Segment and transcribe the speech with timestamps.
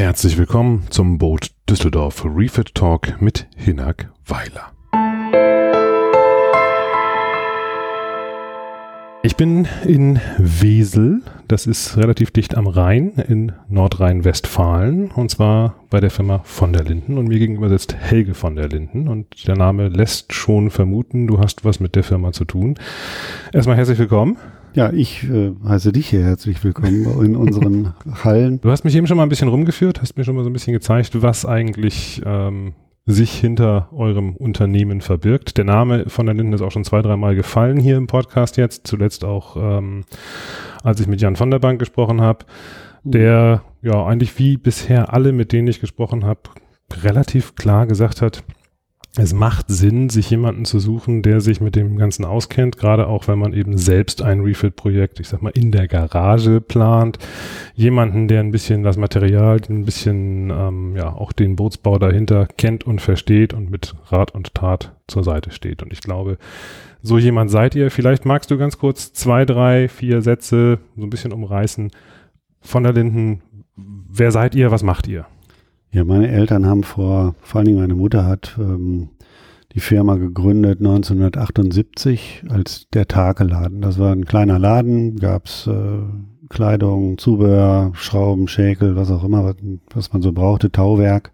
[0.00, 4.72] Herzlich willkommen zum Boot Düsseldorf Refit Talk mit Hinak Weiler.
[9.22, 16.00] Ich bin in Wesel, das ist relativ dicht am Rhein in Nordrhein-Westfalen und zwar bei
[16.00, 19.56] der Firma von der Linden und mir gegenüber sitzt Helge von der Linden und der
[19.56, 22.76] Name lässt schon vermuten, du hast was mit der Firma zu tun.
[23.52, 24.38] Erstmal herzlich willkommen.
[24.72, 27.92] Ja, ich äh, heiße dich hier herzlich willkommen in unseren
[28.24, 28.60] Hallen.
[28.60, 30.52] Du hast mich eben schon mal ein bisschen rumgeführt, hast mir schon mal so ein
[30.52, 35.58] bisschen gezeigt, was eigentlich ähm, sich hinter eurem Unternehmen verbirgt.
[35.58, 38.86] Der Name von der Linden ist auch schon zwei, dreimal gefallen hier im Podcast jetzt,
[38.86, 40.04] zuletzt auch, ähm,
[40.84, 42.44] als ich mit Jan von der Bank gesprochen habe,
[43.02, 46.42] der ja eigentlich wie bisher alle, mit denen ich gesprochen habe,
[47.02, 48.44] relativ klar gesagt hat,
[49.16, 53.26] es macht Sinn, sich jemanden zu suchen, der sich mit dem Ganzen auskennt, gerade auch
[53.26, 57.18] wenn man eben selbst ein Refit-Projekt, ich sag mal, in der Garage plant.
[57.74, 62.84] Jemanden, der ein bisschen das Material, ein bisschen ähm, ja auch den Bootsbau dahinter kennt
[62.86, 65.82] und versteht und mit Rat und Tat zur Seite steht.
[65.82, 66.38] Und ich glaube,
[67.02, 67.90] so jemand seid ihr.
[67.90, 71.90] Vielleicht magst du ganz kurz zwei, drei, vier Sätze so ein bisschen umreißen
[72.60, 73.42] von der Linden.
[73.74, 74.70] Wer seid ihr?
[74.70, 75.26] Was macht ihr?
[75.92, 79.08] Ja, meine Eltern haben vor, vor allen Dingen meine Mutter hat ähm,
[79.74, 83.80] die Firma gegründet 1978 als der Tageladen.
[83.82, 85.98] Das war ein kleiner Laden, gab's äh,
[86.48, 89.56] Kleidung, Zubehör, Schrauben, Schäkel, was auch immer, was,
[89.92, 91.32] was man so brauchte, Tauwerk,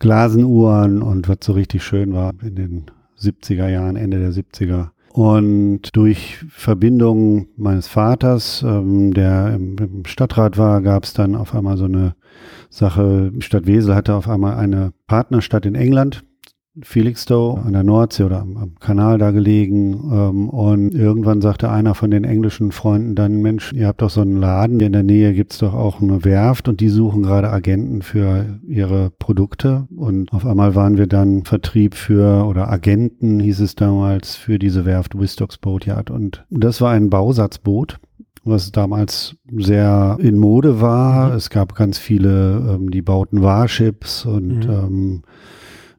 [0.00, 4.90] Glasenuhren und was so richtig schön war in den 70er Jahren, Ende der 70er.
[5.12, 11.54] Und durch Verbindung meines Vaters, ähm, der im, im Stadtrat war, gab es dann auf
[11.54, 12.14] einmal so eine
[12.72, 13.32] Sache.
[13.38, 16.24] Stadt Wesel hatte auf einmal eine Partnerstadt in England,
[16.80, 19.92] Felixstowe an der Nordsee oder am, Kanal da gelegen.
[20.10, 24.22] Ähm, und irgendwann sagte einer von den englischen Freunden dann, Mensch, ihr habt doch so
[24.22, 28.00] einen Laden, in der Nähe gibt's doch auch eine Werft und die suchen gerade Agenten
[28.00, 29.86] für ihre Produkte.
[29.94, 34.86] Und auf einmal waren wir dann Vertrieb für oder Agenten, hieß es damals, für diese
[34.86, 36.10] Werft Wistocks Boatyard.
[36.10, 37.98] Und das war ein Bausatzboot
[38.44, 41.30] was damals sehr in Mode war.
[41.30, 41.36] Mhm.
[41.36, 44.70] Es gab ganz viele, ähm, die bauten Warships und mhm.
[44.70, 45.22] ähm,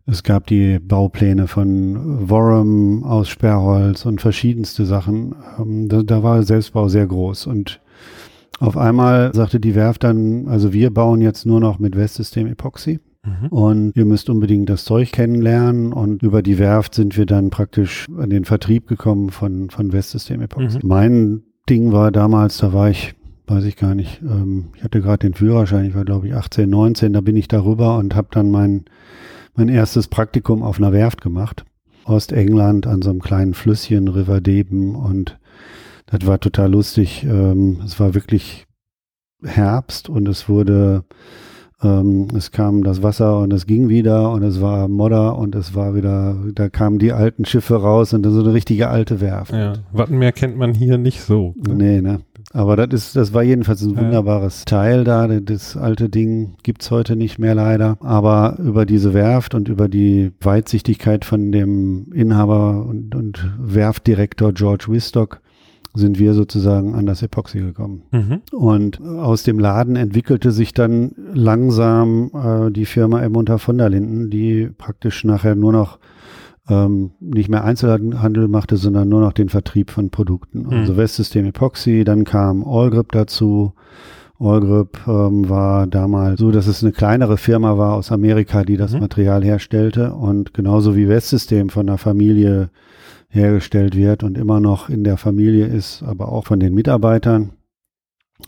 [0.06, 5.36] es gab die Baupläne von Warham aus Sperrholz und verschiedenste Sachen.
[5.60, 7.80] Ähm, da, da war Selbstbau sehr groß und
[8.60, 13.00] auf einmal sagte die Werft dann, also wir bauen jetzt nur noch mit Westsystem Epoxy.
[13.26, 13.48] Mhm.
[13.48, 15.94] Und ihr müsst unbedingt das Zeug kennenlernen.
[15.94, 20.42] Und über die Werft sind wir dann praktisch an den Vertrieb gekommen von, von Westsystem
[20.42, 20.78] Epoxy.
[20.78, 20.88] Mhm.
[20.88, 23.16] Mein Ding war damals, da war ich,
[23.48, 26.70] weiß ich gar nicht, ähm, ich hatte gerade den Führerschein, ich war glaube ich 18,
[26.70, 28.86] 19, da bin ich darüber und habe dann mein
[29.56, 31.66] mein erstes Praktikum auf einer Werft gemacht.
[32.06, 35.40] Ostengland an so einem kleinen Flüsschen, River Deben und
[36.08, 37.24] das war total lustig.
[37.24, 38.66] Ähm, es war wirklich
[39.44, 41.06] Herbst und es wurde,
[41.84, 45.76] ähm, es kam das Wasser und es ging wieder und es war Modder und es
[45.76, 49.54] war wieder, da kamen die alten Schiffe raus und so eine richtige alte Werft.
[49.54, 51.54] Ja, Wattenmeer kennt man hier nicht so.
[51.68, 51.76] Ne?
[51.76, 52.22] Nee, ne?
[52.54, 54.66] Aber das ist, das war jedenfalls ein wunderbares ja.
[54.66, 55.28] Teil da.
[55.28, 57.98] Das alte Ding gibt's heute nicht mehr leider.
[58.02, 64.86] Aber über diese Werft und über die Weitsichtigkeit von dem Inhaber und, und Werftdirektor George
[64.88, 65.42] Wistock
[65.94, 68.04] sind wir sozusagen an das Epoxy gekommen.
[68.12, 68.42] Mhm.
[68.52, 74.30] Und aus dem Laden entwickelte sich dann langsam äh, die Firma Emunter von der Linden,
[74.30, 76.00] die praktisch nachher nur noch
[76.70, 80.64] ähm, nicht mehr Einzelhandel machte, sondern nur noch den Vertrieb von Produkten.
[80.64, 80.74] Mhm.
[80.74, 83.74] Also Westsystem Epoxy, dann kam Allgrip dazu.
[84.40, 88.94] Allgrip ähm, war damals so, dass es eine kleinere Firma war aus Amerika, die das
[88.94, 89.02] mhm.
[89.02, 92.70] Material herstellte und genauso wie Westsystem von der Familie
[93.34, 97.52] hergestellt wird und immer noch in der Familie ist, aber auch von den Mitarbeitern.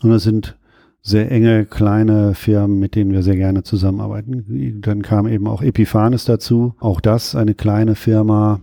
[0.02, 0.56] Und es sind
[1.02, 4.80] sehr enge kleine Firmen, mit denen wir sehr gerne zusammenarbeiten.
[4.80, 6.74] Dann kam eben auch Epiphanes dazu.
[6.78, 8.60] Auch das eine kleine Firma.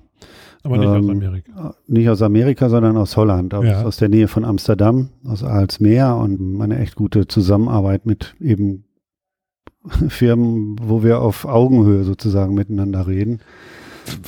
[0.64, 1.76] Aber nicht ähm, aus Amerika.
[1.88, 3.84] Nicht aus Amerika, sondern aus Holland, aus, ja.
[3.84, 8.86] aus der Nähe von Amsterdam, aus Aalsmeer und eine echt gute Zusammenarbeit mit eben
[10.08, 13.42] Firmen, wo wir auf Augenhöhe sozusagen miteinander reden.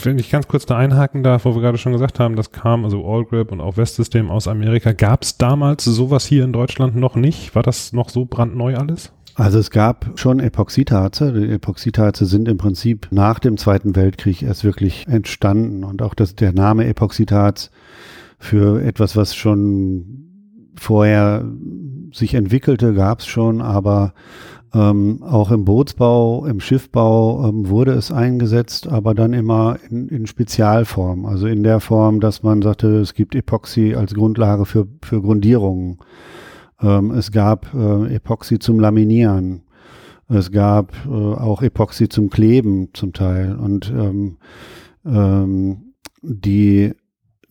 [0.03, 2.85] Wenn ich ganz kurz da einhaken darf, wo wir gerade schon gesagt haben, das kam,
[2.85, 4.93] also Allgrip und auch Westsystem aus Amerika.
[4.93, 7.55] Gab es damals sowas hier in Deutschland noch nicht?
[7.55, 9.11] War das noch so brandneu alles?
[9.35, 11.33] Also es gab schon Epoxidharze.
[11.33, 15.83] Die Epoxidharze sind im Prinzip nach dem Zweiten Weltkrieg erst wirklich entstanden.
[15.83, 17.69] Und auch das, der Name Epoxidharz
[18.39, 20.25] für etwas, was schon
[20.77, 21.45] vorher
[22.13, 24.13] sich entwickelte, gab es schon, aber
[24.73, 30.27] ähm, auch im Bootsbau, im Schiffbau ähm, wurde es eingesetzt, aber dann immer in, in
[30.27, 31.25] Spezialform.
[31.25, 35.99] Also in der Form, dass man sagte, es gibt Epoxy als Grundlage für, für Grundierungen.
[36.81, 39.61] Ähm, es gab äh, Epoxy zum Laminieren.
[40.27, 43.55] Es gab äh, auch Epoxy zum Kleben zum Teil.
[43.55, 44.37] Und ähm,
[45.05, 46.93] ähm, die,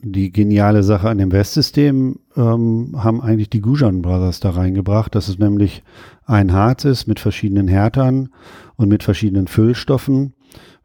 [0.04, 5.28] die geniale Sache an dem Westsystem ähm, haben eigentlich die Gujan Brothers da reingebracht, dass
[5.28, 5.82] es nämlich
[6.26, 8.28] ein Harz ist mit verschiedenen Härtern
[8.76, 10.34] und mit verschiedenen Füllstoffen,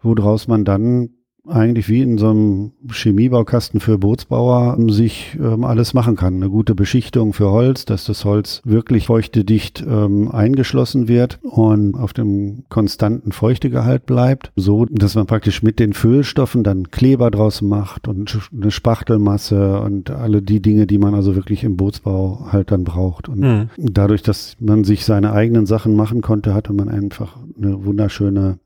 [0.02, 1.10] woraus man dann
[1.48, 6.36] eigentlich wie in so einem Chemiebaukasten für Bootsbauer sich ähm, alles machen kann.
[6.36, 12.14] Eine gute Beschichtung für Holz, dass das Holz wirklich feuchtedicht ähm, eingeschlossen wird und auf
[12.14, 18.08] dem konstanten Feuchtegehalt bleibt, so dass man praktisch mit den Füllstoffen dann Kleber draus macht
[18.08, 22.84] und eine Spachtelmasse und alle die Dinge, die man also wirklich im Bootsbau halt dann
[22.84, 23.30] braucht.
[23.30, 23.70] Und mhm.
[23.78, 28.60] dadurch, dass man sich seine eigenen Sachen machen konnte, hatte man einfach eine wunderschöne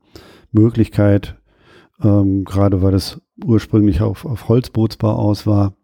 [0.52, 1.36] Möglichkeit,
[2.02, 5.74] ähm, gerade weil es ursprünglich auf, auf Holzbootsbau aus war,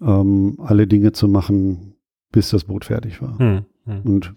[0.00, 1.94] ähm, alle Dinge zu machen,
[2.32, 3.38] bis das Boot fertig war.
[3.38, 4.00] Hm, hm.
[4.02, 4.34] Und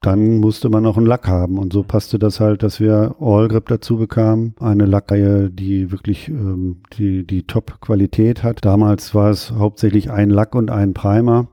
[0.00, 1.58] dann musste man auch einen Lack haben.
[1.58, 4.54] Und so passte das halt, dass wir Allgrip dazu bekamen.
[4.60, 8.64] Eine Lackreihe, die wirklich ähm, die, die Top-Qualität hat.
[8.64, 11.48] Damals war es hauptsächlich ein Lack und ein Primer.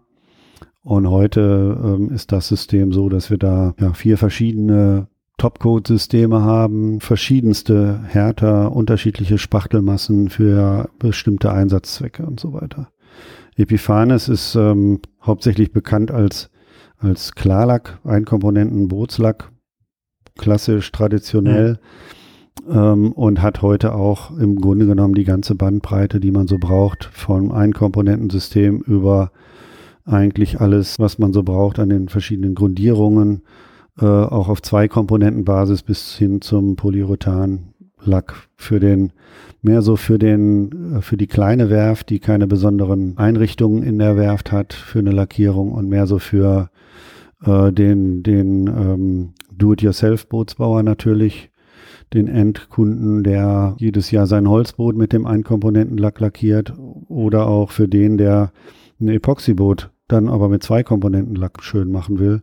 [0.84, 7.02] Und heute ähm, ist das System so, dass wir da ja, vier verschiedene Topcode-Systeme haben,
[7.02, 12.90] verschiedenste Härter, unterschiedliche Spachtelmassen für bestimmte Einsatzzwecke und so weiter.
[13.58, 16.50] Epiphanes ist ähm, hauptsächlich bekannt als,
[16.98, 19.52] als Klarlack, Einkomponenten Bootslack,
[20.38, 21.80] klassisch, traditionell
[22.68, 22.74] mhm.
[22.74, 27.06] ähm, und hat heute auch im Grunde genommen die ganze Bandbreite, die man so braucht,
[27.06, 29.32] vom Einkomponentensystem über
[30.06, 33.42] eigentlich alles, was man so braucht an den verschiedenen Grundierungen,
[34.00, 39.13] äh, auch auf zwei Komponentenbasis bis hin zum Polyurethan-Lack für den
[39.62, 44.18] mehr so für den äh, für die kleine Werft, die keine besonderen Einrichtungen in der
[44.18, 46.69] Werft hat für eine Lackierung und mehr so für
[47.45, 51.50] äh, den den ähm, Do-it-yourself-Bootsbauer natürlich
[52.13, 56.74] den Endkunden, der jedes Jahr sein Holzboot mit dem Einkomponentenlack lackiert
[57.07, 58.51] oder auch für den, der
[59.00, 62.41] ein Epoxyboot dann aber mit zwei Komponentenlack schön machen will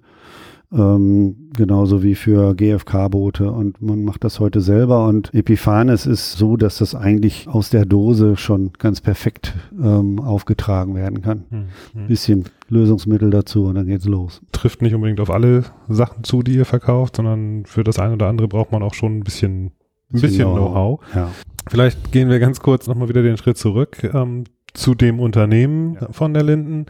[0.72, 6.56] ähm, genauso wie für GFK-Boote und man macht das heute selber und Epiphanes ist so,
[6.56, 11.44] dass das eigentlich aus der Dose schon ganz perfekt ähm, aufgetragen werden kann.
[11.50, 12.06] Hm, hm.
[12.06, 14.40] Bisschen Lösungsmittel dazu und dann geht's los.
[14.52, 18.28] Trifft nicht unbedingt auf alle Sachen zu, die ihr verkauft, sondern für das eine oder
[18.28, 19.72] andere braucht man auch schon ein bisschen,
[20.12, 21.00] ein bisschen Know-how.
[21.10, 21.30] Know ja.
[21.68, 26.08] Vielleicht gehen wir ganz kurz nochmal wieder den Schritt zurück ähm, zu dem Unternehmen ja.
[26.12, 26.86] von der Linden.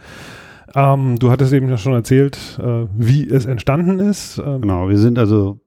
[0.75, 4.39] Ähm, du hattest eben ja schon erzählt, äh, wie es entstanden ist.
[4.39, 5.61] Ähm genau, wir sind also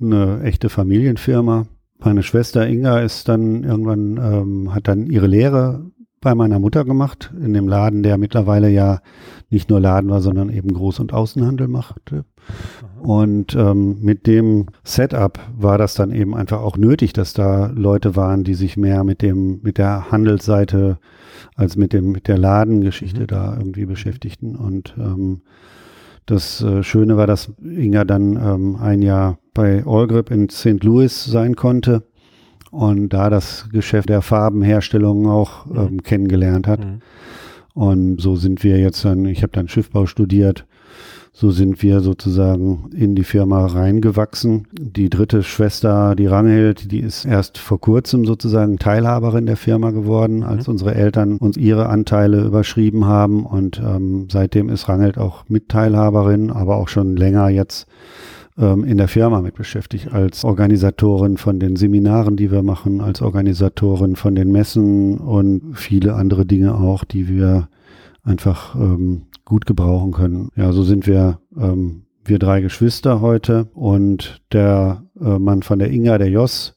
[0.00, 1.66] eine echte Familienfirma.
[1.98, 7.32] Meine Schwester Inga ist dann irgendwann, ähm, hat dann ihre Lehre bei meiner Mutter gemacht,
[7.40, 9.00] in dem Laden, der mittlerweile ja
[9.50, 12.24] nicht nur Laden war, sondern eben Groß- und Außenhandel machte.
[13.00, 18.16] Und ähm, mit dem Setup war das dann eben einfach auch nötig, dass da Leute
[18.16, 20.98] waren, die sich mehr mit dem, mit der Handelsseite
[21.54, 23.26] als mit dem, mit der Ladengeschichte mhm.
[23.26, 24.56] da irgendwie beschäftigten.
[24.56, 25.42] Und ähm,
[26.26, 30.82] das äh, Schöne war, dass Inga dann ähm, ein Jahr bei Allgrip in St.
[30.82, 32.02] Louis sein konnte
[32.70, 35.78] und da das Geschäft der Farbenherstellung auch mhm.
[35.78, 36.84] ähm, kennengelernt hat.
[36.84, 37.00] Mhm.
[37.74, 40.66] Und so sind wir jetzt dann, ich habe dann Schiffbau studiert,
[41.32, 44.66] so sind wir sozusagen in die Firma reingewachsen.
[44.72, 50.42] Die dritte Schwester, die Ranghild, die ist erst vor kurzem sozusagen Teilhaberin der Firma geworden,
[50.42, 50.72] als mhm.
[50.72, 53.46] unsere Eltern uns ihre Anteile überschrieben haben.
[53.46, 57.86] Und ähm, seitdem ist Ranghild auch Mitteilhaberin, aber auch schon länger jetzt
[58.58, 63.22] ähm, in der Firma mit beschäftigt, als Organisatorin von den Seminaren, die wir machen, als
[63.22, 67.68] Organisatorin von den Messen und viele andere Dinge auch, die wir
[68.24, 70.50] einfach ähm, gut gebrauchen können.
[70.56, 75.90] Ja, so sind wir, ähm, wir drei Geschwister heute und der äh, Mann von der
[75.90, 76.74] Inga, der Jos,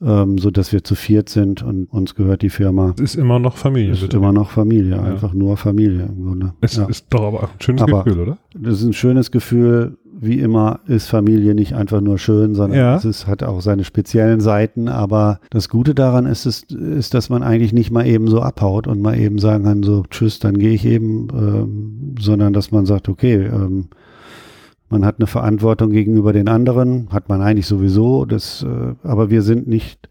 [0.00, 2.92] ähm, so dass wir zu viert sind und uns gehört die Firma.
[2.96, 3.92] Es ist immer noch Familie.
[3.92, 4.18] Es ist bitte.
[4.18, 5.02] immer noch Familie, ja.
[5.02, 6.52] einfach nur Familie im Grunde.
[6.60, 6.84] Es ja.
[6.84, 8.38] ist doch aber ein schönes aber Gefühl, oder?
[8.54, 9.96] Das ist ein schönes Gefühl.
[10.18, 12.96] Wie immer ist Familie nicht einfach nur schön, sondern ja.
[12.96, 14.88] es ist, hat auch seine speziellen Seiten.
[14.88, 18.86] Aber das Gute daran ist, ist, ist, dass man eigentlich nicht mal eben so abhaut
[18.86, 22.86] und mal eben sagen kann, so tschüss, dann gehe ich eben, ähm, sondern dass man
[22.86, 23.88] sagt, okay, ähm,
[24.88, 29.42] man hat eine Verantwortung gegenüber den anderen, hat man eigentlich sowieso, das, äh, aber wir
[29.42, 30.08] sind nicht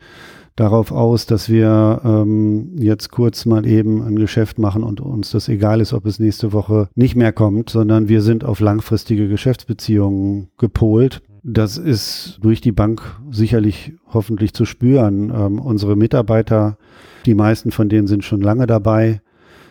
[0.56, 5.50] darauf aus, dass wir ähm, jetzt kurz mal eben ein Geschäft machen und uns das
[5.50, 10.50] egal ist, ob es nächste Woche nicht mehr kommt, sondern wir sind auf langfristige Geschäftsbeziehungen
[10.58, 11.22] gepolt.
[11.44, 15.32] Das ist durch die Bank sicherlich hoffentlich zu spüren.
[15.36, 16.78] Ähm, unsere Mitarbeiter,
[17.26, 19.22] die meisten von denen sind schon lange dabei.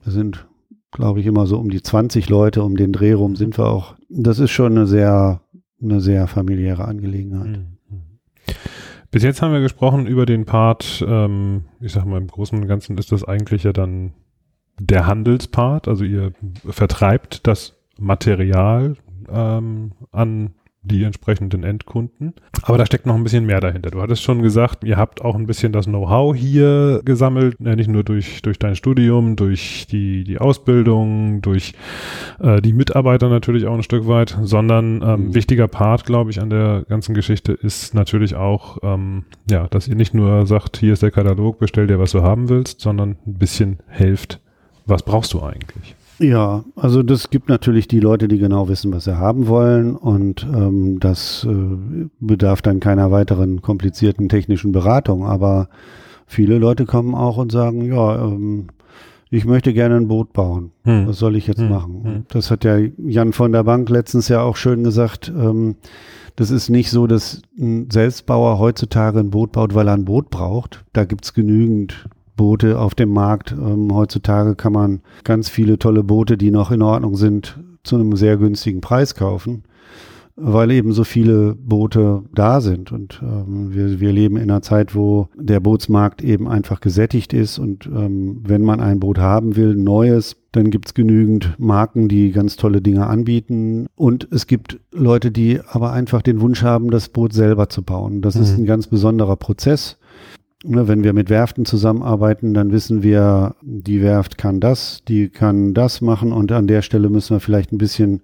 [0.04, 0.46] Sind
[0.94, 3.96] glaube ich, immer so um die 20 Leute um den Dreh rum sind wir auch.
[4.08, 5.40] Das ist schon eine sehr
[5.82, 7.58] eine sehr familiäre Angelegenheit.
[7.58, 7.73] Mhm.
[9.14, 12.66] Bis jetzt haben wir gesprochen über den Part, ähm, ich sag mal, im Großen und
[12.66, 14.12] Ganzen ist das eigentlich ja dann
[14.80, 16.32] der Handelspart, also ihr
[16.68, 18.96] vertreibt das Material
[19.28, 22.34] ähm, an die entsprechenden Endkunden.
[22.62, 23.90] Aber da steckt noch ein bisschen mehr dahinter.
[23.90, 27.88] Du hattest schon gesagt, ihr habt auch ein bisschen das Know-how hier gesammelt, ja, nicht
[27.88, 31.72] nur durch, durch dein Studium, durch die, die Ausbildung, durch
[32.40, 35.34] äh, die Mitarbeiter natürlich auch ein Stück weit, sondern ähm, mhm.
[35.34, 39.96] wichtiger Part, glaube ich, an der ganzen Geschichte ist natürlich auch, ähm, ja, dass ihr
[39.96, 43.34] nicht nur sagt, hier ist der Katalog, bestell dir, was du haben willst, sondern ein
[43.38, 44.40] bisschen helft,
[44.86, 45.96] was brauchst du eigentlich?
[46.18, 50.44] Ja, also das gibt natürlich die Leute, die genau wissen, was sie haben wollen und
[50.44, 55.24] ähm, das äh, bedarf dann keiner weiteren komplizierten technischen Beratung.
[55.24, 55.68] Aber
[56.26, 58.68] viele Leute kommen auch und sagen, ja, ähm,
[59.30, 60.70] ich möchte gerne ein Boot bauen.
[60.84, 61.08] Hm.
[61.08, 61.68] Was soll ich jetzt hm.
[61.68, 62.04] machen?
[62.04, 62.24] Hm.
[62.28, 65.32] Das hat ja Jan von der Bank letztens ja auch schön gesagt.
[65.36, 65.74] Ähm,
[66.36, 70.30] das ist nicht so, dass ein Selbstbauer heutzutage ein Boot baut, weil er ein Boot
[70.30, 70.84] braucht.
[70.92, 73.52] Da gibt's genügend Boote auf dem Markt.
[73.52, 78.16] Ähm, heutzutage kann man ganz viele tolle Boote, die noch in Ordnung sind, zu einem
[78.16, 79.64] sehr günstigen Preis kaufen,
[80.36, 82.90] weil eben so viele Boote da sind.
[82.90, 87.58] Und ähm, wir, wir leben in einer Zeit, wo der Bootsmarkt eben einfach gesättigt ist.
[87.58, 92.32] Und ähm, wenn man ein Boot haben will, neues, dann gibt es genügend Marken, die
[92.32, 93.86] ganz tolle Dinge anbieten.
[93.94, 98.22] Und es gibt Leute, die aber einfach den Wunsch haben, das Boot selber zu bauen.
[98.22, 98.42] Das mhm.
[98.42, 99.98] ist ein ganz besonderer Prozess.
[100.66, 105.74] Ne, wenn wir mit Werften zusammenarbeiten, dann wissen wir, die Werft kann das, die kann
[105.74, 108.22] das machen und an der Stelle müssen wir vielleicht ein bisschen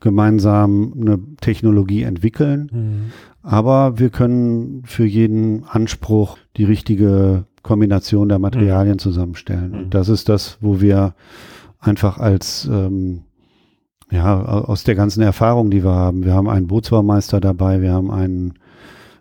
[0.00, 2.70] gemeinsam eine Technologie entwickeln.
[2.72, 3.12] Mhm.
[3.42, 9.00] Aber wir können für jeden Anspruch die richtige Kombination der Materialien mhm.
[9.00, 9.72] zusammenstellen.
[9.72, 9.78] Mhm.
[9.78, 11.14] Und das ist das, wo wir
[11.80, 13.24] einfach als ähm,
[14.10, 16.24] ja, aus der ganzen Erfahrung, die wir haben.
[16.24, 18.54] Wir haben einen Bootsbaumeister dabei, wir haben einen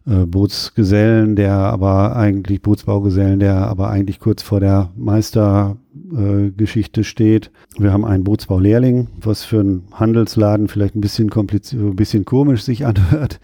[0.08, 7.52] äh, Bootsgesellen, der aber eigentlich, Bootsbaugesellen, der aber eigentlich kurz vor der Meistergeschichte äh, steht.
[7.78, 12.64] Wir haben einen Bootsbaulehrling, was für einen Handelsladen vielleicht ein bisschen kompliziert, ein bisschen komisch
[12.64, 13.40] sich anhört.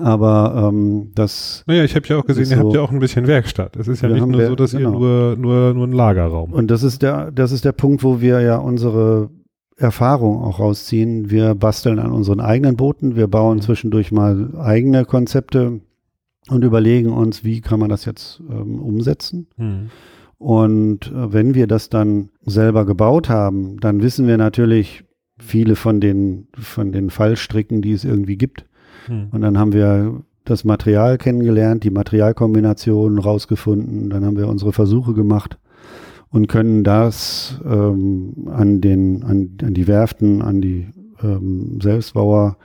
[0.00, 1.62] Aber ähm, das.
[1.66, 3.76] Naja, ich habe ja auch gesehen, ihr habt ja auch ein bisschen Werkstatt.
[3.76, 4.94] Es ist ja nicht nur so, dass genau.
[4.94, 8.20] ihr nur, nur, nur ein Lagerraum Und das ist der, das ist der Punkt, wo
[8.20, 9.30] wir ja unsere
[9.76, 11.30] Erfahrung auch rausziehen.
[11.30, 13.62] Wir basteln an unseren eigenen Booten, wir bauen mhm.
[13.62, 15.80] zwischendurch mal eigene Konzepte
[16.48, 19.48] und überlegen uns, wie kann man das jetzt ähm, umsetzen.
[19.56, 19.90] Mhm.
[20.38, 25.04] Und äh, wenn wir das dann selber gebaut haben, dann wissen wir natürlich
[25.38, 28.66] viele von den, von den Fallstricken, die es irgendwie gibt.
[29.08, 29.28] Mhm.
[29.32, 35.14] Und dann haben wir das Material kennengelernt, die Materialkombinationen rausgefunden, dann haben wir unsere Versuche
[35.14, 35.58] gemacht
[36.34, 40.88] und können das ähm, an, den, an, an die Werften, an die
[41.22, 42.56] ähm, Selbstbauer,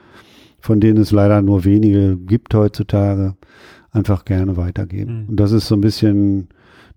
[0.59, 3.35] von denen es leider nur wenige gibt heutzutage,
[3.91, 5.21] einfach gerne weitergeben.
[5.21, 5.29] Mhm.
[5.29, 6.47] Und das ist so ein bisschen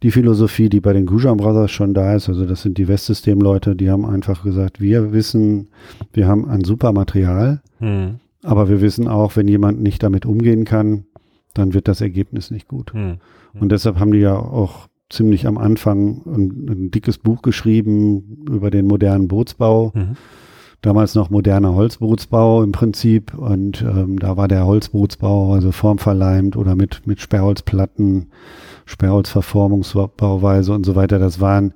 [0.02, 2.30] die Philosophie, die bei den Gujan Brothers schon da ist.
[2.30, 5.68] Also das sind die Westsystem-Leute, die haben einfach gesagt, wir wissen,
[6.14, 8.14] wir haben ein super Material, mhm.
[8.42, 11.04] aber wir wissen auch, wenn jemand nicht damit umgehen kann,
[11.52, 12.94] dann wird das Ergebnis nicht gut.
[12.94, 13.18] Mhm.
[13.60, 18.70] Und deshalb haben die ja auch ziemlich am Anfang ein, ein, dickes Buch geschrieben über
[18.70, 19.92] den modernen Bootsbau.
[19.94, 20.16] Mhm.
[20.80, 23.34] Damals noch moderner Holzbootsbau im Prinzip.
[23.34, 28.32] Und ähm, da war der Holzbootsbau also formverleimt oder mit, mit Sperrholzplatten,
[28.86, 31.20] Sperrholzverformungsbauweise und so weiter.
[31.20, 31.74] Das waren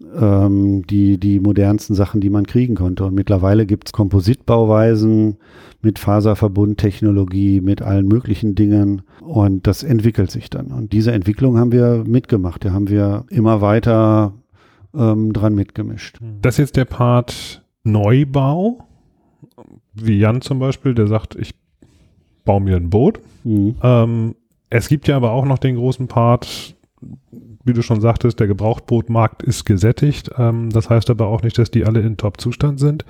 [0.00, 3.04] ähm, die, die modernsten Sachen, die man kriegen konnte.
[3.04, 5.36] Und mittlerweile gibt es Kompositbauweisen
[5.82, 9.02] mit Faserverbundtechnologie, mit allen möglichen Dingen.
[9.20, 10.66] Und das entwickelt sich dann.
[10.66, 12.64] Und diese Entwicklung haben wir mitgemacht.
[12.64, 14.34] Da haben wir immer weiter
[14.94, 16.18] ähm, dran mitgemischt.
[16.42, 18.84] Das ist jetzt der Part Neubau.
[19.94, 21.54] Wie Jan zum Beispiel, der sagt, ich
[22.44, 23.20] baue mir ein Boot.
[23.44, 23.76] Mhm.
[23.82, 24.34] Ähm,
[24.68, 26.76] es gibt ja aber auch noch den großen Part
[27.64, 30.30] wie du schon sagtest, der Gebrauchtbootmarkt ist gesättigt.
[30.38, 33.04] Ähm, das heißt aber auch nicht, dass die alle in Top-Zustand sind.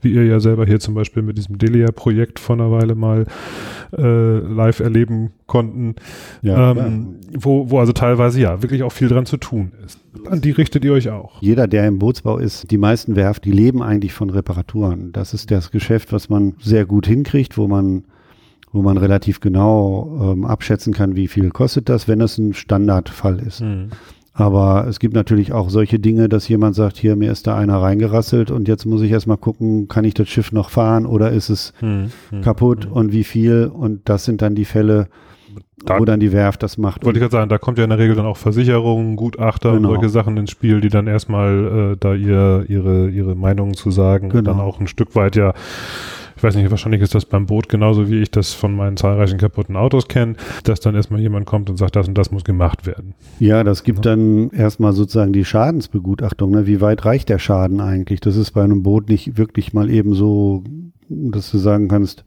[0.00, 3.26] Wie ihr ja selber hier zum Beispiel mit diesem Delia-Projekt vor einer Weile mal
[3.96, 5.96] äh, live erleben konnten.
[6.42, 9.98] Ja, ähm, wo, wo also teilweise ja wirklich auch viel dran zu tun ist.
[10.26, 11.40] An die richtet ihr euch auch.
[11.42, 15.12] Jeder, der im Bootsbau ist, die meisten Werft, die leben eigentlich von Reparaturen.
[15.12, 18.04] Das ist das Geschäft, was man sehr gut hinkriegt, wo man
[18.72, 23.40] wo man relativ genau ähm, abschätzen kann, wie viel kostet das, wenn es ein Standardfall
[23.40, 23.60] ist.
[23.60, 23.90] Mhm.
[24.32, 27.82] Aber es gibt natürlich auch solche Dinge, dass jemand sagt, hier, mir ist da einer
[27.82, 31.50] reingerasselt und jetzt muss ich erstmal gucken, kann ich das Schiff noch fahren oder ist
[31.50, 32.10] es mhm.
[32.42, 32.92] kaputt mhm.
[32.92, 33.70] und wie viel?
[33.72, 35.08] Und das sind dann die Fälle,
[35.84, 37.04] da, wo dann die Werft das macht.
[37.04, 39.88] Wollte ich gerade sagen, da kommt ja in der Regel dann auch Versicherungen, Gutachter genau.
[39.88, 43.90] und solche Sachen ins Spiel, die dann erstmal äh, da ihr, ihre, ihre Meinungen zu
[43.90, 44.38] sagen genau.
[44.38, 45.54] und dann auch ein Stück weit ja
[46.40, 49.36] ich weiß nicht, wahrscheinlich ist das beim Boot genauso, wie ich das von meinen zahlreichen
[49.36, 52.86] kaputten Autos kenne, dass dann erstmal jemand kommt und sagt, das und das muss gemacht
[52.86, 53.12] werden.
[53.40, 54.12] Ja, das gibt ja.
[54.16, 56.52] dann erstmal sozusagen die Schadensbegutachtung.
[56.52, 56.66] Ne?
[56.66, 58.20] Wie weit reicht der Schaden eigentlich?
[58.20, 60.64] Das ist bei einem Boot nicht wirklich mal eben so,
[61.10, 62.24] dass du sagen kannst,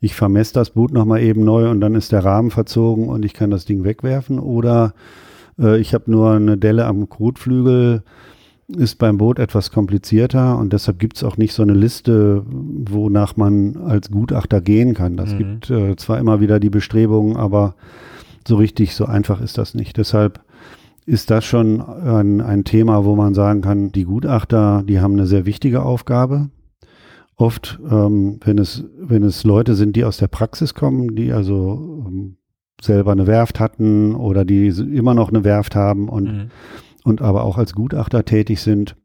[0.00, 3.32] ich vermesse das Boot nochmal eben neu und dann ist der Rahmen verzogen und ich
[3.32, 4.40] kann das Ding wegwerfen.
[4.40, 4.92] Oder
[5.56, 8.02] äh, ich habe nur eine Delle am Kotflügel
[8.76, 13.36] ist beim Boot etwas komplizierter und deshalb gibt es auch nicht so eine Liste, wonach
[13.36, 15.16] man als Gutachter gehen kann.
[15.16, 15.38] Das mhm.
[15.38, 17.74] gibt äh, zwar immer wieder die Bestrebungen, aber
[18.46, 19.96] so richtig, so einfach ist das nicht.
[19.96, 20.40] Deshalb
[21.04, 25.26] ist das schon ein, ein Thema, wo man sagen kann, die Gutachter, die haben eine
[25.26, 26.50] sehr wichtige Aufgabe.
[27.36, 32.04] Oft, ähm, wenn, es, wenn es Leute sind, die aus der Praxis kommen, die also
[32.06, 32.36] ähm,
[32.80, 36.50] selber eine Werft hatten oder die immer noch eine Werft haben und mhm
[37.04, 38.96] und aber auch als Gutachter tätig sind,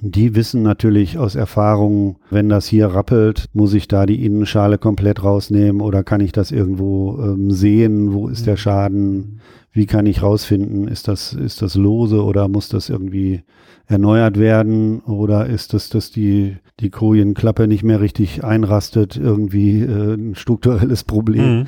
[0.00, 5.24] die wissen natürlich aus Erfahrung, wenn das hier rappelt, muss ich da die Innenschale komplett
[5.24, 8.12] rausnehmen oder kann ich das irgendwo ähm, sehen?
[8.12, 8.58] Wo ist der mhm.
[8.58, 9.40] Schaden?
[9.72, 13.42] Wie kann ich rausfinden, ist das, ist das lose oder muss das irgendwie
[13.86, 15.00] erneuert werden?
[15.00, 21.04] Oder ist das, dass die, die Kojenklappe nicht mehr richtig einrastet, irgendwie äh, ein strukturelles
[21.04, 21.60] Problem?
[21.60, 21.66] Mhm.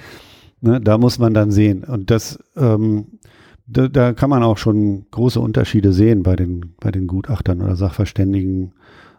[0.60, 1.82] Ne, da muss man dann sehen.
[1.82, 3.18] Und das ähm,
[3.72, 7.76] da, da kann man auch schon große Unterschiede sehen bei den, bei den Gutachtern oder
[7.76, 8.72] Sachverständigen.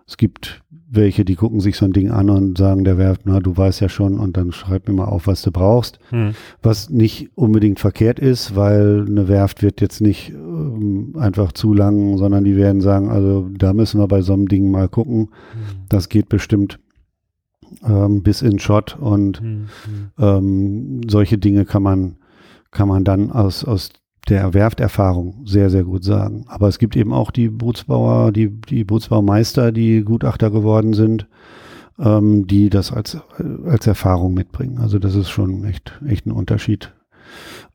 [0.06, 0.64] Es gibt
[0.96, 3.82] welche, die gucken sich so ein Ding an und sagen der Werft, na, du weißt
[3.82, 5.98] ja schon und dann schreib mir mal auf, was du brauchst.
[6.10, 6.34] Hm.
[6.62, 12.18] Was nicht unbedingt verkehrt ist, weil eine Werft wird jetzt nicht ähm, einfach zu lang,
[12.18, 15.30] sondern die werden sagen, also da müssen wir bei so einem Ding mal gucken.
[15.54, 15.86] Hm.
[15.90, 16.80] Das geht bestimmt
[17.84, 19.68] ähm, bis in Shot und hm.
[19.86, 20.12] hm.
[20.20, 22.18] ähm, solche Dinge kann man,
[22.70, 23.90] kann man dann aus, aus
[24.30, 26.46] der Werfterfahrung sehr, sehr gut sagen.
[26.48, 31.28] Aber es gibt eben auch die Bootsbauer, die, die Bootsbaumeister, die Gutachter geworden sind,
[32.00, 33.18] ähm, die das als,
[33.66, 34.80] als Erfahrung mitbringen.
[34.80, 36.94] Also das ist schon echt, echt ein Unterschied.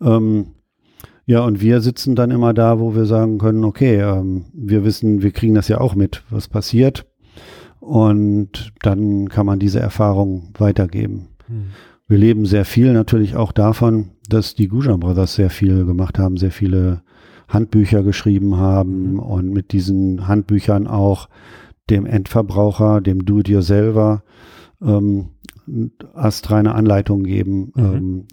[0.00, 0.54] Ähm,
[1.26, 5.20] ja, und wir sitzen dann immer da, wo wir sagen können, okay, ähm, wir wissen,
[5.20, 7.06] wir kriegen das ja auch mit, was passiert.
[7.80, 11.28] Und dann kann man diese Erfahrung weitergeben.
[11.46, 11.66] Hm.
[12.06, 16.36] Wir leben sehr viel natürlich auch davon, dass die Gujan Brothers sehr viel gemacht haben,
[16.36, 17.02] sehr viele
[17.48, 19.18] Handbücher geschrieben haben mhm.
[19.18, 21.28] und mit diesen Handbüchern auch
[21.90, 24.22] dem Endverbraucher, dem Do-it-yourselfer
[24.82, 25.28] ähm,
[26.14, 27.72] astreine Anleitung geben.
[27.74, 27.84] Mhm.
[27.84, 28.26] Ähm,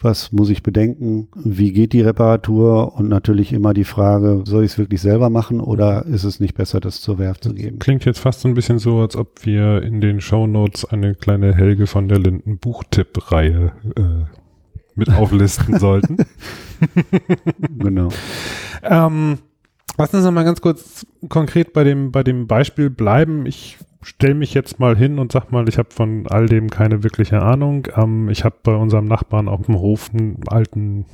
[0.00, 1.28] was muss ich bedenken?
[1.36, 2.96] Wie geht die Reparatur?
[2.96, 6.54] Und natürlich immer die Frage, soll ich es wirklich selber machen oder ist es nicht
[6.54, 7.78] besser, das zur Werft zu geben?
[7.78, 11.14] Klingt jetzt fast so ein bisschen so, als ob wir in den Show Notes eine
[11.14, 14.45] kleine Helge von der Linden Buchtipp-Reihe äh,
[14.96, 16.16] mit auflisten sollten.
[17.78, 18.08] genau.
[18.82, 19.38] Ähm,
[19.96, 23.46] lass uns noch mal ganz kurz konkret bei dem, bei dem Beispiel bleiben.
[23.46, 27.02] Ich stelle mich jetzt mal hin und sag mal, ich habe von all dem keine
[27.02, 27.88] wirkliche Ahnung.
[27.96, 31.04] Ähm, ich habe bei unserem Nachbarn auf dem Hof einen alten,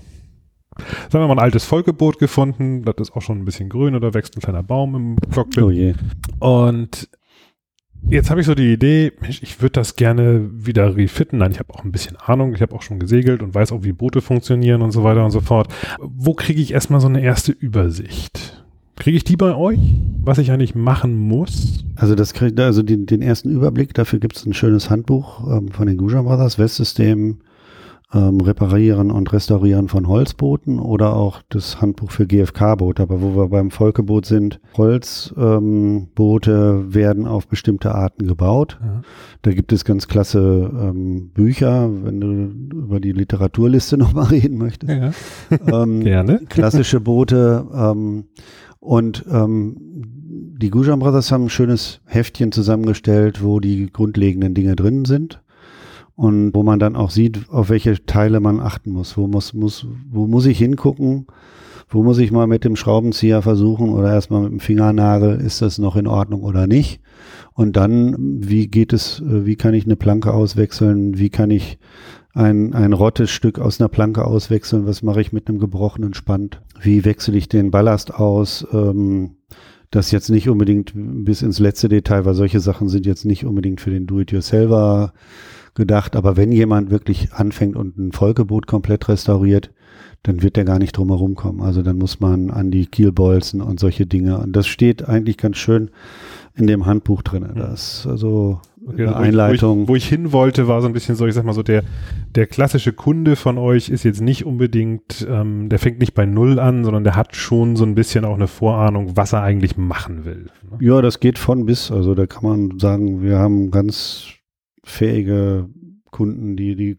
[1.11, 2.85] sagen wir mal, ein altes Vollgebot gefunden.
[2.85, 5.63] Das ist auch schon ein bisschen grün oder wächst ein kleiner Baum im Cockpit.
[5.63, 5.95] Oh je.
[6.39, 7.09] Und
[8.09, 11.39] Jetzt habe ich so die Idee, ich würde das gerne wieder refitten.
[11.39, 13.85] Nein, ich habe auch ein bisschen Ahnung, ich habe auch schon gesegelt und weiß auch,
[13.85, 15.73] wie Boote funktionieren und so weiter und so fort.
[16.01, 18.65] Wo kriege ich erstmal so eine erste Übersicht?
[18.97, 19.79] Kriege ich die bei euch,
[20.23, 21.85] was ich eigentlich machen muss?
[21.97, 25.69] Also das kriegt also den, den ersten Überblick, dafür gibt es ein schönes Handbuch ähm,
[25.69, 27.39] von den Gujan Brothers, Westsystem
[28.15, 33.03] ähm, Reparieren und Restaurieren von Holzbooten oder auch das Handbuch für GFK-Boote.
[33.03, 38.79] Aber wo wir beim Volkeboot sind, Holzboote ähm, werden auf bestimmte Arten gebaut.
[38.83, 39.03] Ja.
[39.43, 44.93] Da gibt es ganz klasse ähm, Bücher, wenn du über die Literaturliste nochmal reden möchtest.
[44.93, 45.13] Ja.
[45.83, 46.41] Ähm, Gerne.
[46.49, 47.67] Klassische Boote.
[47.75, 48.25] Ähm,
[48.79, 55.05] und ähm, die Gujan Brothers haben ein schönes Heftchen zusammengestellt, wo die grundlegenden Dinge drin
[55.05, 55.41] sind
[56.15, 59.17] und wo man dann auch sieht, auf welche Teile man achten muss.
[59.17, 61.27] Wo muss, muss, wo muss ich hingucken?
[61.89, 65.79] Wo muss ich mal mit dem Schraubenzieher versuchen oder erstmal mit dem Fingernagel, ist das
[65.79, 67.01] noch in Ordnung oder nicht?
[67.53, 71.19] Und dann, wie geht es, wie kann ich eine Planke auswechseln?
[71.19, 71.79] Wie kann ich
[72.33, 74.87] ein, ein rottes Stück aus einer Planke auswechseln?
[74.87, 76.63] Was mache ich mit einem gebrochenen Spand?
[76.81, 78.67] Wie wechsle ich den Ballast aus?
[78.73, 79.37] Ähm,
[79.91, 83.83] das jetzt nicht unbedingt bis ins letzte Detail, weil solche Sachen sind jetzt nicht unbedingt
[83.83, 85.13] für den Do-it-yourselfer
[85.75, 86.17] gedacht.
[86.17, 89.71] Aber wenn jemand wirklich anfängt und ein Vollgebot komplett restauriert,
[90.23, 91.61] dann wird der gar nicht drum herum kommen.
[91.61, 94.39] Also dann muss man an die Kielbolzen und solche Dinge.
[94.39, 95.91] Und das steht eigentlich ganz schön
[96.55, 97.49] in dem Handbuch drin.
[97.49, 97.55] Hm.
[97.57, 99.81] Das also okay, eine Einleitung.
[99.81, 101.65] Wo ich, wo ich, hin wollte, war so ein bisschen so, ich sag mal so,
[101.65, 101.83] der,
[102.37, 106.61] der klassische Kunde von euch ist jetzt nicht unbedingt, ähm, der fängt nicht bei Null
[106.61, 110.25] an, sondern der hat schon so ein bisschen auch eine Vorahnung, was er eigentlich machen
[110.25, 110.51] will.
[110.71, 110.79] Ne?
[110.81, 111.91] Ja, das geht von bis.
[111.91, 114.29] Also da kann man sagen, wir haben ganz
[114.85, 115.69] fähige
[116.11, 116.97] Kunden, die, die,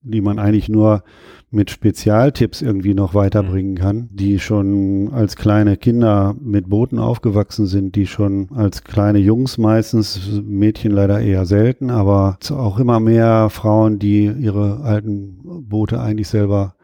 [0.00, 1.02] die man eigentlich nur
[1.50, 3.78] mit Spezialtipps irgendwie noch weiterbringen mhm.
[3.78, 9.58] kann, die schon als kleine Kinder mit Booten aufgewachsen sind, die schon als kleine Jungs
[9.58, 16.28] meistens, Mädchen leider eher selten, aber auch immer mehr Frauen, die ihre alten Boote eigentlich
[16.28, 16.75] selber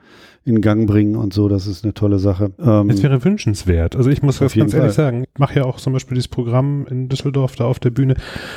[0.44, 2.52] in Gang bringen und so, das ist eine tolle Sache.
[2.58, 3.94] Ähm, es wäre wünschenswert.
[3.94, 5.04] Also ich muss das ganz ehrlich Fall.
[5.04, 5.24] sagen.
[5.32, 8.16] Ich mache ja auch zum Beispiel dieses Programm in Düsseldorf da auf der Bühne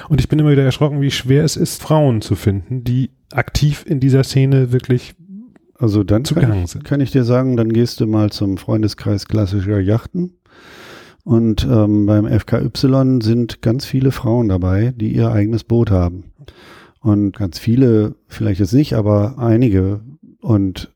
[0.10, 3.86] und ich bin immer wieder erschrocken, wie schwer es ist, Frauen zu finden, die aktiv
[3.88, 5.16] in dieser Szene wirklich
[5.78, 9.80] also dann kann ich, kann ich, dir sagen, dann gehst du mal zum Freundeskreis klassischer
[9.80, 10.38] Yachten.
[11.26, 16.32] Und ähm, beim FKY sind ganz viele Frauen dabei, die ihr eigenes Boot haben.
[17.02, 20.02] Und ganz viele, vielleicht jetzt nicht, aber einige.
[20.40, 20.95] Und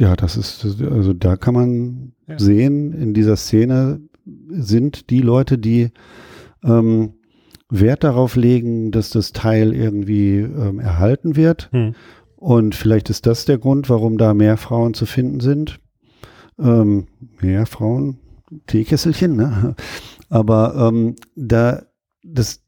[0.00, 2.38] ja, das ist, also da kann man ja.
[2.38, 4.00] sehen, in dieser Szene
[4.48, 5.90] sind die Leute, die
[6.64, 7.12] ähm,
[7.68, 11.68] Wert darauf legen, dass das Teil irgendwie ähm, erhalten wird.
[11.72, 11.94] Hm.
[12.36, 15.80] Und vielleicht ist das der Grund, warum da mehr Frauen zu finden sind.
[16.58, 17.06] Ähm,
[17.42, 18.18] mehr Frauen,
[18.66, 19.76] Teekesselchen, ne?
[20.30, 21.82] Aber ähm, da,
[22.22, 22.62] das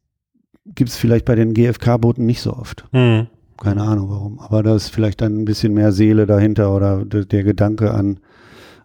[0.67, 2.85] gibt es vielleicht bei den GFK-Booten nicht so oft.
[2.93, 3.29] Mhm.
[3.63, 4.41] Keine Ahnung warum.
[4.41, 8.19] Aber da ist vielleicht dann ein bisschen mehr Seele dahinter oder der, der Gedanke an,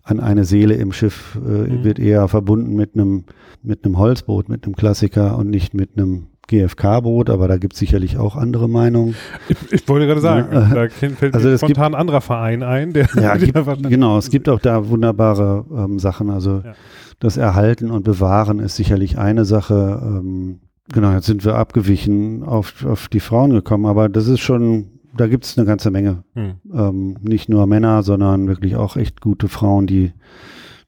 [0.04, 1.84] an eine Seele im Schiff äh, mhm.
[1.84, 3.26] wird eher verbunden mit einem
[3.64, 7.80] mit einem Holzboot, mit einem Klassiker und nicht mit einem GFK-Boot, aber da gibt es
[7.80, 9.16] sicherlich auch andere Meinungen.
[9.50, 12.94] Ich, ich wollte gerade sagen, ja, da fällt also mir spontan ein anderer Verein ein.
[12.94, 13.54] Der ja, gibt,
[13.90, 16.30] genau, es gibt auch da wunderbare ähm, Sachen.
[16.30, 16.74] Also ja.
[17.20, 20.02] das Erhalten und Bewahren ist sicherlich eine Sache.
[20.02, 20.60] Ähm,
[20.92, 25.28] genau, jetzt sind wir abgewichen auf, auf die Frauen gekommen, aber das ist schon, da
[25.28, 26.24] gibt es eine ganze Menge.
[26.34, 26.56] Hm.
[26.74, 30.14] Ähm, nicht nur Männer, sondern wirklich auch echt gute Frauen, die,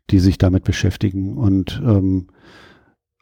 [0.09, 2.27] die sich damit beschäftigen und ähm,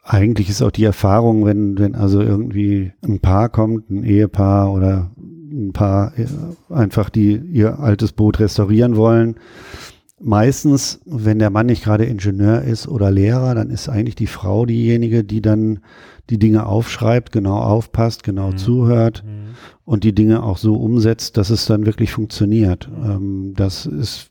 [0.08, 5.10] eigentlich ist auch die Erfahrung, wenn, wenn also irgendwie ein Paar kommt, ein Ehepaar oder
[5.16, 6.26] ein Paar äh,
[6.70, 9.36] einfach, die ihr altes Boot restaurieren wollen.
[10.20, 14.66] Meistens, wenn der Mann nicht gerade Ingenieur ist oder Lehrer, dann ist eigentlich die Frau
[14.66, 15.80] diejenige, die dann
[16.28, 18.56] die Dinge aufschreibt, genau aufpasst, genau mhm.
[18.56, 19.54] zuhört mhm.
[19.84, 22.88] und die Dinge auch so umsetzt, dass es dann wirklich funktioniert.
[23.02, 24.30] Ähm, das ist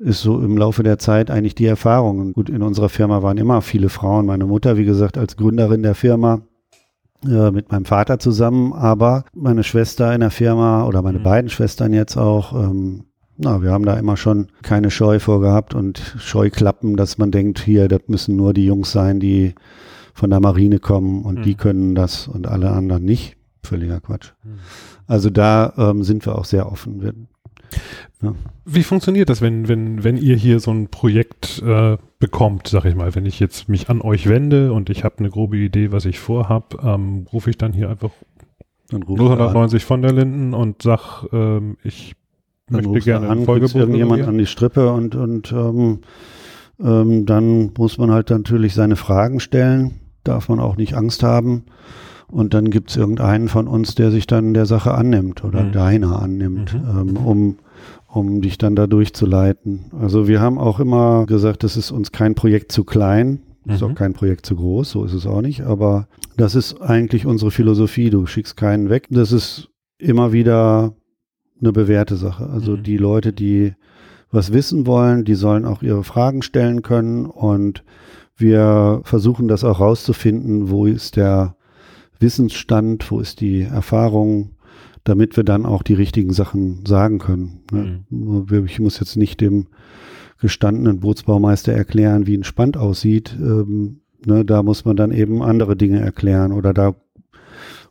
[0.00, 2.20] ist so im Laufe der Zeit eigentlich die Erfahrung.
[2.20, 4.26] Und gut, in unserer Firma waren immer viele Frauen.
[4.26, 6.42] Meine Mutter, wie gesagt, als Gründerin der Firma,
[7.26, 11.24] äh, mit meinem Vater zusammen, aber meine Schwester in der Firma oder meine mhm.
[11.24, 13.07] beiden Schwestern jetzt auch, ähm,
[13.38, 17.88] na, wir haben da immer schon keine Scheu vorgehabt und Scheuklappen, dass man denkt, hier,
[17.88, 19.54] das müssen nur die Jungs sein, die
[20.12, 21.42] von der Marine kommen und mhm.
[21.42, 23.36] die können das und alle anderen nicht.
[23.62, 24.32] Völliger Quatsch.
[24.42, 24.58] Mhm.
[25.06, 27.00] Also da ähm, sind wir auch sehr offen.
[27.00, 27.14] Wir
[28.22, 28.34] ja.
[28.64, 32.94] Wie funktioniert das, wenn, wenn, wenn ihr hier so ein Projekt äh, bekommt, sag ich
[32.94, 36.04] mal, wenn ich jetzt mich an euch wende und ich habe eine grobe Idee, was
[36.04, 38.10] ich vorhab, ähm, rufe ich dann hier einfach
[38.90, 42.16] 090 von der Linden und sag, ähm, ich
[42.70, 46.00] dann möchte gerne an, Folgebuch irgendjemand an die Strippe und, und ähm,
[46.80, 51.64] ähm, dann muss man halt natürlich seine Fragen stellen, darf man auch nicht Angst haben.
[52.30, 55.72] Und dann gibt es irgendeinen von uns, der sich dann der Sache annimmt oder mhm.
[55.72, 56.90] deiner annimmt, mhm.
[56.90, 57.56] ähm, um,
[58.06, 59.86] um dich dann da durchzuleiten.
[59.98, 63.72] Also wir haben auch immer gesagt, das ist uns kein Projekt zu klein, mhm.
[63.72, 63.94] ist auch mhm.
[63.94, 65.62] kein Projekt zu groß, so ist es auch nicht.
[65.62, 68.10] Aber das ist eigentlich unsere Philosophie.
[68.10, 69.06] Du schickst keinen weg.
[69.08, 70.94] Das ist immer wieder
[71.60, 72.48] eine bewährte Sache.
[72.48, 72.82] Also mhm.
[72.82, 73.74] die Leute, die
[74.30, 77.82] was wissen wollen, die sollen auch ihre Fragen stellen können und
[78.36, 81.56] wir versuchen das auch rauszufinden, wo ist der
[82.20, 84.50] Wissensstand, wo ist die Erfahrung,
[85.04, 87.60] damit wir dann auch die richtigen Sachen sagen können.
[87.72, 88.04] Ne?
[88.10, 88.66] Mhm.
[88.66, 89.68] Ich muss jetzt nicht dem
[90.40, 93.36] gestandenen Bootsbaumeister erklären, wie ein Spand aussieht.
[93.40, 96.94] Ähm, ne, da muss man dann eben andere Dinge erklären oder da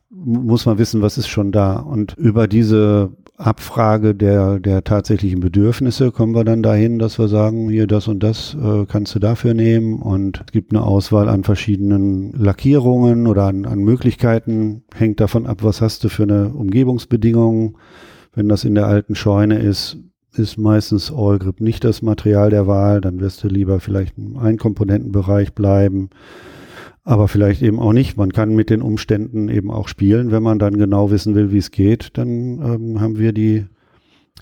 [0.10, 1.75] muss man wissen, was ist schon da.
[1.75, 7.69] Und über diese Abfrage der, der tatsächlichen Bedürfnisse kommen wir dann dahin, dass wir sagen,
[7.69, 10.02] hier das und das äh, kannst du dafür nehmen.
[10.02, 15.60] Und es gibt eine Auswahl an verschiedenen Lackierungen oder an, an Möglichkeiten, hängt davon ab,
[15.62, 17.78] was hast du für eine Umgebungsbedingung.
[18.34, 19.97] Wenn das in der alten Scheune ist,
[20.34, 24.38] ist meistens All Grip nicht das Material der Wahl, dann wirst du lieber vielleicht im
[24.38, 26.10] Einkomponentenbereich bleiben
[27.08, 28.17] aber vielleicht eben auch nicht.
[28.17, 31.58] Man kann mit den Umständen eben auch spielen, wenn man dann genau wissen will, wie
[31.58, 32.30] es geht, dann
[32.62, 33.65] ähm, haben wir die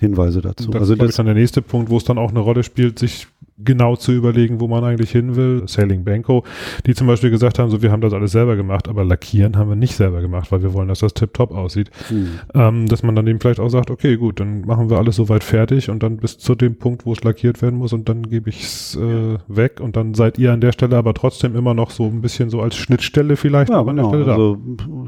[0.00, 0.72] Hinweise dazu.
[0.72, 2.98] Das also das ist dann der nächste Punkt, wo es dann auch eine Rolle spielt,
[2.98, 5.62] sich genau zu überlegen, wo man eigentlich hin will.
[5.66, 6.44] Sailing Banco,
[6.86, 9.68] die zum Beispiel gesagt haben, so wir haben das alles selber gemacht, aber lackieren haben
[9.68, 11.90] wir nicht selber gemacht, weil wir wollen, dass das tipptopp aussieht.
[12.08, 12.28] Hm.
[12.54, 15.44] Ähm, dass man dann eben vielleicht auch sagt, okay, gut, dann machen wir alles soweit
[15.44, 18.50] fertig und dann bis zu dem Punkt, wo es lackiert werden muss und dann gebe
[18.50, 21.90] ich es äh, weg und dann seid ihr an der Stelle aber trotzdem immer noch
[21.90, 23.70] so ein bisschen so als Schnittstelle vielleicht.
[23.70, 24.10] Ja, genau.
[24.10, 24.58] Also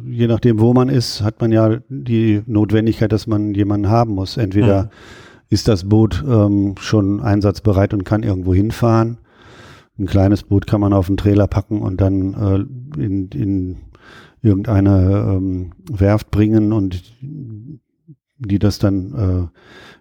[0.09, 4.37] je nachdem, wo man ist, hat man ja die Notwendigkeit, dass man jemanden haben muss.
[4.37, 4.89] Entweder hm
[5.51, 9.19] ist das Boot ähm, schon einsatzbereit und kann irgendwo hinfahren.
[9.99, 13.77] Ein kleines Boot kann man auf den Trailer packen und dann äh, in, in
[14.43, 17.03] irgendeine ähm, Werft bringen und
[18.39, 19.51] die das dann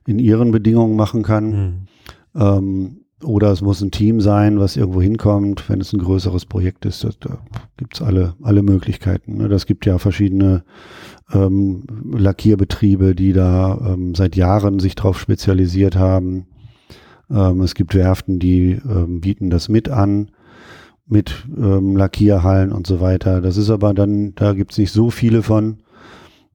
[0.05, 1.49] äh, in ihren Bedingungen machen kann.
[1.49, 1.88] Mhm.
[2.36, 6.86] Ähm, oder es muss ein Team sein, was irgendwo hinkommt, wenn es ein größeres Projekt
[6.86, 7.03] ist.
[7.03, 7.39] Das, da
[7.77, 9.38] gibt's alle, alle Möglichkeiten.
[9.38, 9.49] Ne?
[9.49, 10.63] Das gibt ja verschiedene
[11.34, 16.45] ähm, Lackierbetriebe, die da ähm, seit Jahren sich darauf spezialisiert haben.
[17.32, 20.30] Ähm, es gibt Werften, die ähm, bieten das mit an,
[21.08, 23.41] mit ähm, Lackierhallen und so weiter.
[23.41, 25.77] Das ist aber dann, da gibt's nicht so viele von.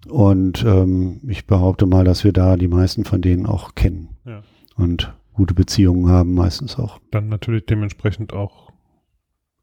[0.09, 4.11] Und ähm, ich behaupte mal, dass wir da die meisten von denen auch kennen.
[4.25, 4.42] Ja.
[4.77, 7.01] Und gute Beziehungen haben meistens auch.
[7.11, 8.71] Dann natürlich dementsprechend auch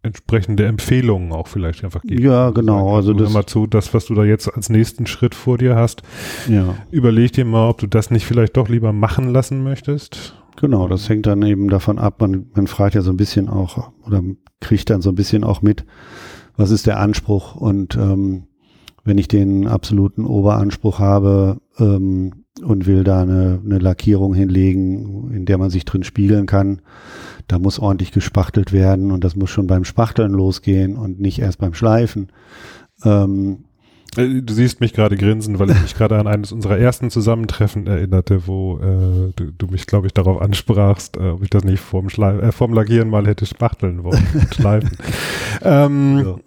[0.02, 2.24] entsprechende Empfehlungen auch vielleicht einfach geben.
[2.24, 2.96] Ja, genau.
[2.96, 5.76] Also, also das mal zu, das, was du da jetzt als nächsten Schritt vor dir
[5.76, 6.04] hast.
[6.48, 6.76] Ja.
[6.90, 10.36] Überleg dir mal, ob du das nicht vielleicht doch lieber machen lassen möchtest.
[10.56, 12.22] Genau, das hängt dann eben davon ab.
[12.22, 14.24] Man, man fragt ja so ein bisschen auch oder
[14.62, 15.86] kriegt dann so ein bisschen auch mit,
[16.56, 18.48] was ist der Anspruch und ähm,
[19.06, 25.46] wenn ich den absoluten Oberanspruch habe, ähm, und will da eine, eine Lackierung hinlegen, in
[25.46, 26.82] der man sich drin spiegeln kann.
[27.48, 31.60] Da muss ordentlich gespachtelt werden und das muss schon beim Spachteln losgehen und nicht erst
[31.60, 32.30] beim Schleifen.
[33.04, 33.69] Ähm, äh,
[34.16, 38.48] Du siehst mich gerade grinsen, weil ich mich gerade an eines unserer ersten Zusammentreffen erinnerte,
[38.48, 42.10] wo äh, du, du, mich, glaube ich, darauf ansprachst, äh, ob ich das nicht vorm,
[42.10, 44.98] Schlei äh, vorm Lackieren mal hätte spachteln wollen und schleifen.
[45.62, 46.40] ähm.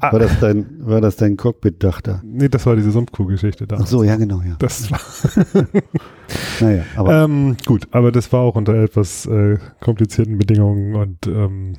[0.00, 0.12] Ah.
[0.12, 2.22] war, das dein, war das dein Cockpit-Dach da?
[2.24, 3.78] Nee, das war diese Sumpfkuh-Geschichte da.
[3.80, 4.56] Ach so, ja, genau, ja.
[4.58, 5.00] Das war
[6.60, 7.24] naja, aber.
[7.24, 11.74] Ähm, gut, aber das war auch unter etwas äh, komplizierten Bedingungen und ähm,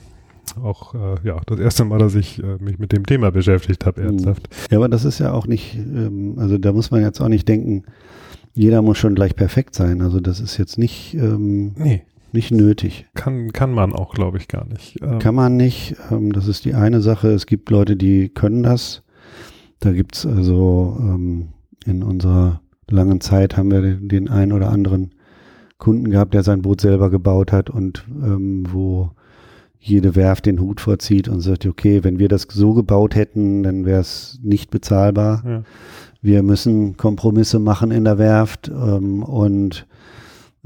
[0.61, 4.01] auch äh, ja das erste Mal, dass ich äh, mich mit dem Thema beschäftigt habe,
[4.01, 4.07] hm.
[4.07, 4.49] ernsthaft.
[4.71, 7.47] Ja, aber das ist ja auch nicht, ähm, also da muss man jetzt auch nicht
[7.47, 7.83] denken,
[8.53, 10.01] jeder muss schon gleich perfekt sein.
[10.01, 12.01] Also das ist jetzt nicht, ähm, nee.
[12.31, 13.05] nicht nötig.
[13.13, 14.99] Kann, kann man auch, glaube ich, gar nicht.
[15.01, 15.95] Ähm, kann man nicht.
[16.09, 17.29] Ähm, das ist die eine Sache.
[17.29, 19.03] Es gibt Leute, die können das.
[19.79, 21.49] Da gibt's also ähm,
[21.85, 25.11] in unserer langen Zeit haben wir den, den einen oder anderen
[25.77, 29.11] Kunden gehabt, der sein Boot selber gebaut hat und ähm, wo
[29.79, 33.85] jede Werft den Hut vorzieht und sagt, okay, wenn wir das so gebaut hätten, dann
[33.85, 35.43] wäre es nicht bezahlbar.
[35.45, 35.63] Ja.
[36.21, 39.85] Wir müssen Kompromisse machen in der Werft ähm, und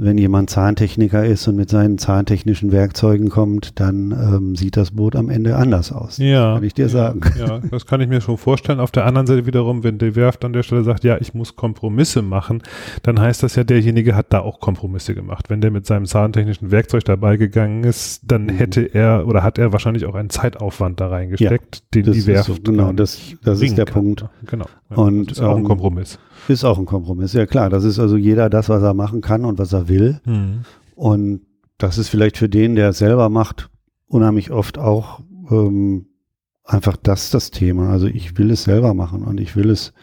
[0.02, 5.16] wenn jemand Zahntechniker ist und mit seinen zahntechnischen Werkzeugen kommt, dann ähm, sieht das Boot
[5.16, 6.18] am Ende anders aus.
[6.18, 6.56] Ja.
[6.56, 7.22] Kann ich dir ja, sagen.
[7.38, 8.80] Ja, das kann ich mir schon vorstellen.
[8.80, 11.56] Auf der anderen Seite wiederum, wenn die Werft an der Stelle sagt, ja, ich muss
[11.56, 12.64] Kompromisse machen,
[13.04, 15.52] dann heißt das ja, derjenige hat da auch Kompromisse gemacht.
[15.52, 18.50] Wenn der mit seinem zahntechnischen Werkzeug dabei gegangen ist, dann mhm.
[18.50, 22.48] hätte er oder hat er wahrscheinlich auch einen Zeitaufwand da reingesteckt, ja, den die Werft.
[22.48, 23.94] So, genau, das, das ist der kann.
[23.94, 24.26] Punkt.
[24.48, 24.66] Genau.
[24.90, 26.18] und das ist auch ein ähm, Kompromiss.
[26.48, 27.70] Ist auch ein Kompromiss, ja klar.
[27.70, 30.20] Das ist also jeder das, was er machen kann und was er will.
[30.26, 30.62] Mhm.
[30.96, 31.42] Und
[31.78, 33.70] das ist vielleicht für den, der es selber macht,
[34.08, 36.08] unheimlich oft auch ähm,
[36.64, 37.90] einfach das das Thema.
[37.90, 39.94] Also ich will es selber machen und ich will es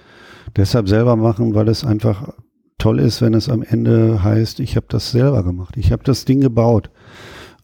[0.56, 2.32] deshalb selber machen, weil es einfach
[2.78, 5.76] toll ist, wenn es am Ende heißt, ich habe das selber gemacht.
[5.76, 6.90] Ich habe das Ding gebaut.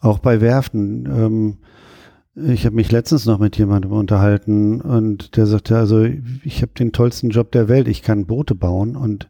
[0.01, 1.07] Auch bei Werften.
[1.07, 1.59] Ähm,
[2.37, 6.93] ich habe mich letztens noch mit jemandem unterhalten und der sagte, also ich habe den
[6.93, 9.29] tollsten Job der Welt, ich kann Boote bauen und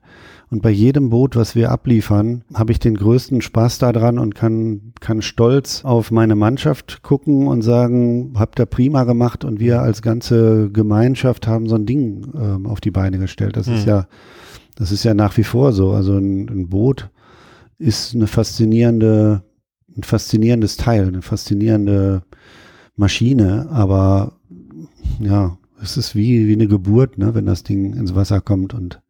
[0.51, 4.93] und bei jedem Boot, was wir abliefern, habe ich den größten Spaß daran und kann,
[5.01, 10.01] kann stolz auf meine Mannschaft gucken und sagen, habt ihr prima gemacht und wir als
[10.01, 13.57] ganze Gemeinschaft haben so ein Ding ähm, auf die Beine gestellt.
[13.57, 13.75] Das mhm.
[13.75, 13.89] ist hm.
[13.89, 14.07] ja,
[14.77, 15.91] das ist ja nach wie vor so.
[15.91, 17.11] Also ein, ein Boot
[17.79, 19.43] ist eine faszinierende,
[19.97, 22.23] ein faszinierendes Teil, eine faszinierende
[22.97, 24.33] Maschine, aber
[25.21, 29.01] ja, es ist wie, wie eine Geburt, ne, wenn das Ding ins Wasser kommt und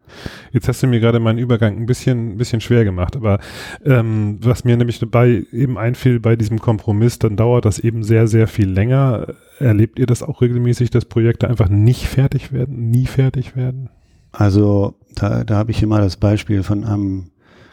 [0.52, 3.40] Jetzt hast du mir gerade meinen Übergang ein bisschen, ein bisschen schwer gemacht, aber
[3.84, 8.28] ähm, was mir nämlich dabei eben einfiel bei diesem Kompromiss, dann dauert das eben sehr,
[8.28, 9.34] sehr viel länger.
[9.58, 13.90] Erlebt ihr das auch regelmäßig, dass Projekte einfach nicht fertig werden, nie fertig werden?
[14.30, 17.30] Also da, da habe ich immer das Beispiel von einem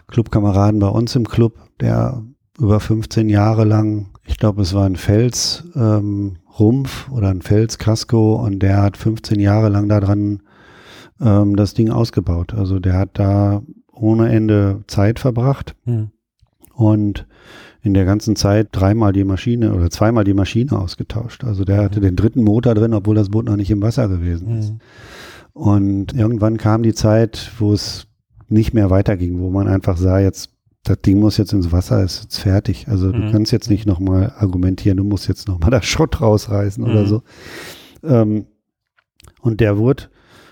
[0.08, 2.24] Clubkameraden bei uns im Club, der
[2.60, 8.60] über 15 Jahre lang, ich glaube, es war ein Felsrumpf ähm, oder ein Felskasko und
[8.60, 10.42] der hat 15 Jahre lang daran
[11.20, 12.54] ähm, das Ding ausgebaut.
[12.54, 15.76] Also der hat da ohne Ende Zeit verbracht.
[15.86, 16.12] Mhm.
[16.74, 17.28] Und
[17.84, 21.44] in der ganzen Zeit dreimal die Maschine oder zweimal die Maschine ausgetauscht.
[21.44, 24.60] Also der hatte den dritten Motor drin, obwohl das Boot noch nicht im Wasser gewesen
[24.60, 24.72] ist.
[24.72, 24.80] Mhm.
[25.54, 28.08] Und irgendwann kam die Zeit, wo es
[28.48, 30.52] nicht mehr weiterging, wo man einfach sah, jetzt
[30.84, 32.88] das Ding muss jetzt ins Wasser, ist jetzt fertig.
[32.88, 33.14] Also mhm.
[33.14, 36.90] du kannst jetzt nicht nochmal argumentieren, du musst jetzt nochmal das Schrott rausreißen mhm.
[36.90, 37.24] oder so.
[38.04, 38.46] Ähm,
[39.42, 40.06] und der wurde,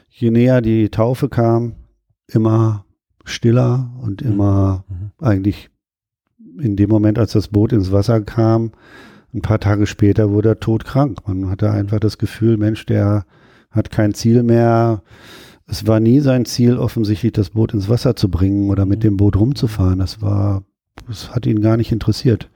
[0.09, 1.75] je näher die Taufe kam,
[2.27, 2.85] immer
[3.25, 4.31] stiller und mhm.
[4.31, 5.11] immer mhm.
[5.19, 5.69] eigentlich
[6.59, 8.71] in dem Moment, als das Boot ins Wasser kam,
[9.33, 11.27] ein paar Tage später wurde er todkrank.
[11.27, 13.25] Man hatte einfach das Gefühl, Mensch, der
[13.71, 15.03] hat kein Ziel mehr.
[15.69, 19.17] Es war nie sein Ziel, offensichtlich das Boot ins Wasser zu bringen oder mit dem
[19.17, 19.99] Boot rumzufahren.
[19.99, 20.63] Das war,
[21.07, 22.49] das hat ihn gar nicht interessiert.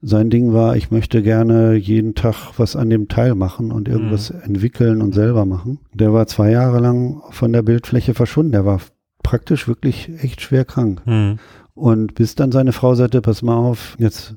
[0.00, 4.32] Sein Ding war, ich möchte gerne jeden Tag was an dem Teil machen und irgendwas
[4.32, 4.40] mhm.
[4.42, 5.80] entwickeln und selber machen.
[5.94, 8.52] Der war zwei Jahre lang von der Bildfläche verschwunden.
[8.52, 8.80] Der war
[9.22, 11.02] praktisch wirklich echt schwer krank.
[11.06, 11.38] Mhm.
[11.74, 14.36] Und bis dann seine Frau sagte, pass mal auf, jetzt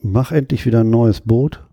[0.00, 1.66] mach endlich wieder ein neues Boot,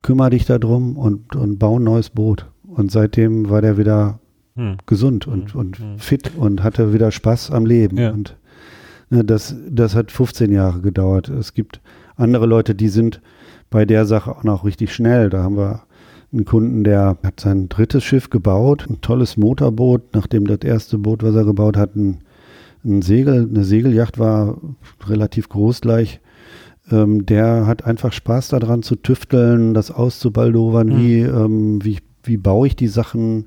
[0.00, 2.46] kümmere dich darum und, und bau ein neues Boot.
[2.66, 4.20] Und seitdem war der wieder
[4.56, 4.76] hm.
[4.86, 5.60] gesund und, hm.
[5.60, 5.98] und hm.
[5.98, 7.98] fit und hatte wieder Spaß am Leben.
[7.98, 8.10] Ja.
[8.10, 8.36] Und
[9.10, 11.28] ne, das, das hat 15 Jahre gedauert.
[11.28, 11.80] Es gibt
[12.16, 13.20] andere Leute, die sind
[13.70, 15.30] bei der Sache auch noch richtig schnell.
[15.30, 15.82] Da haben wir
[16.32, 21.22] einen Kunden, der hat sein drittes Schiff gebaut, ein tolles Motorboot, nachdem das erste Boot,
[21.22, 22.18] was er gebaut hat, ein
[22.84, 24.58] ein Segel, eine Segelyacht war
[25.06, 26.20] relativ groß gleich.
[26.90, 30.98] Ähm, der hat einfach Spaß daran zu tüfteln, das auszubaldowern, mhm.
[30.98, 33.46] wie, ähm, wie, wie baue ich die Sachen.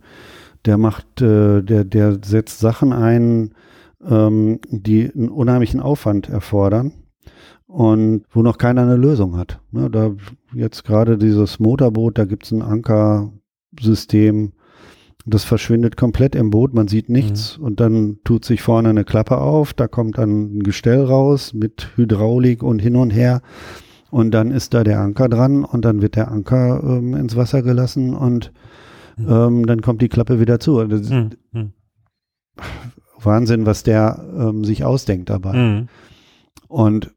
[0.67, 3.55] Der macht, äh, der, der setzt Sachen ein,
[4.07, 6.91] ähm, die einen unheimlichen Aufwand erfordern
[7.67, 9.59] und wo noch keiner eine Lösung hat.
[9.71, 10.11] Ne, da
[10.53, 14.53] jetzt gerade dieses Motorboot, da gibt es ein Ankersystem,
[15.25, 17.65] das verschwindet komplett im Boot, man sieht nichts mhm.
[17.65, 21.89] und dann tut sich vorne eine Klappe auf, da kommt dann ein Gestell raus mit
[21.95, 23.41] Hydraulik und hin und her
[24.09, 27.61] und dann ist da der Anker dran und dann wird der Anker ähm, ins Wasser
[27.61, 28.53] gelassen und
[29.17, 29.29] mhm.
[29.29, 30.79] ähm, dann kommt die Klappe wieder zu.
[30.79, 31.31] Mhm.
[31.51, 31.73] mhm.
[33.19, 35.53] Wahnsinn, was der ähm, sich ausdenkt dabei.
[35.53, 35.87] Mhm.
[36.67, 37.13] Und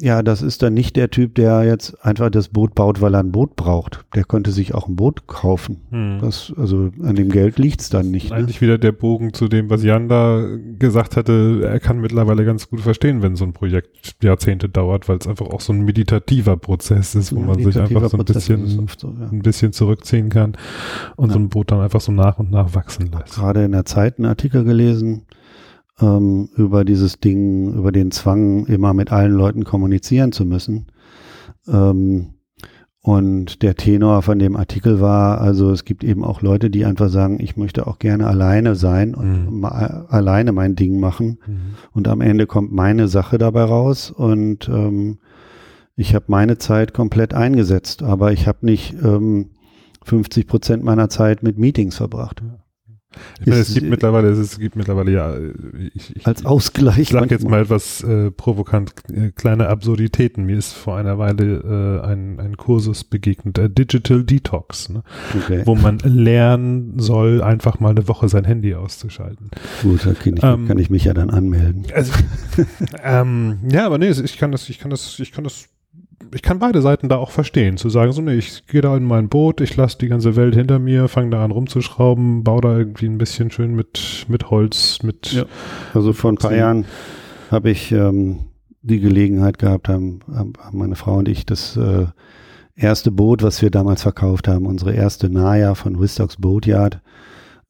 [0.00, 3.20] ja, das ist dann nicht der Typ, der jetzt einfach das Boot baut, weil er
[3.20, 4.04] ein Boot braucht.
[4.14, 5.82] Der könnte sich auch ein Boot kaufen.
[5.90, 6.18] Hm.
[6.20, 8.30] Das, also an dem Geld liegt's dann nicht.
[8.30, 8.36] Ne?
[8.36, 10.42] Eigentlich wieder der Bogen zu dem, was Jan da
[10.78, 11.60] gesagt hatte.
[11.64, 15.46] Er kann mittlerweile ganz gut verstehen, wenn so ein Projekt Jahrzehnte dauert, weil es einfach
[15.46, 19.28] auch so ein meditativer Prozess ist, wo man sich einfach so ein bisschen, so, ja.
[19.30, 20.56] ein bisschen zurückziehen kann
[21.16, 21.34] und ja.
[21.34, 23.34] so ein Boot dann einfach so nach und nach wachsen lässt.
[23.34, 25.26] Gerade in der Zeit einen Artikel gelesen,
[26.00, 30.86] ähm, über dieses Ding, über den Zwang, immer mit allen Leuten kommunizieren zu müssen.
[31.68, 32.34] Ähm,
[33.02, 37.08] und der Tenor von dem Artikel war, also es gibt eben auch Leute, die einfach
[37.08, 39.64] sagen, ich möchte auch gerne alleine sein und mhm.
[39.64, 41.38] alleine mein Ding machen.
[41.46, 41.60] Mhm.
[41.92, 45.18] Und am Ende kommt meine Sache dabei raus und ähm,
[45.96, 49.50] ich habe meine Zeit komplett eingesetzt, aber ich habe nicht ähm,
[50.04, 52.42] 50 Prozent meiner Zeit mit Meetings verbracht.
[53.40, 55.36] Ich meine, es gibt mittlerweile, es gibt mittlerweile ja,
[55.94, 56.98] ich, ich, als Ausgleich.
[56.98, 60.44] Ich sage jetzt mal etwas äh, provokant, äh, kleine Absurditäten.
[60.44, 65.02] Mir ist vor einer Weile äh, ein, ein Kursus begegnet, äh, Digital Detox, ne?
[65.36, 65.62] okay.
[65.64, 69.50] wo man lernen soll, einfach mal eine Woche sein Handy auszuschalten.
[69.82, 71.86] Gut, da kann ich, ähm, kann ich mich ja dann anmelden.
[71.92, 72.12] Also,
[73.02, 75.69] ähm, ja, aber nee, ich kann das, ich kann das, ich kann das
[76.34, 79.04] ich kann beide Seiten da auch verstehen, zu sagen, so, nee, ich gehe da in
[79.04, 82.78] mein Boot, ich lasse die ganze Welt hinter mir, fange da an rumzuschrauben, baue da
[82.78, 85.32] irgendwie ein bisschen schön mit, mit Holz, mit.
[85.32, 85.44] Ja.
[85.94, 86.84] Also vor ein paar Jahren
[87.50, 88.40] habe ich ähm,
[88.82, 92.06] die Gelegenheit gehabt, haben, haben meine Frau und ich das äh,
[92.76, 97.00] erste Boot, was wir damals verkauft haben, unsere erste Naja von Wistocks Boatyard,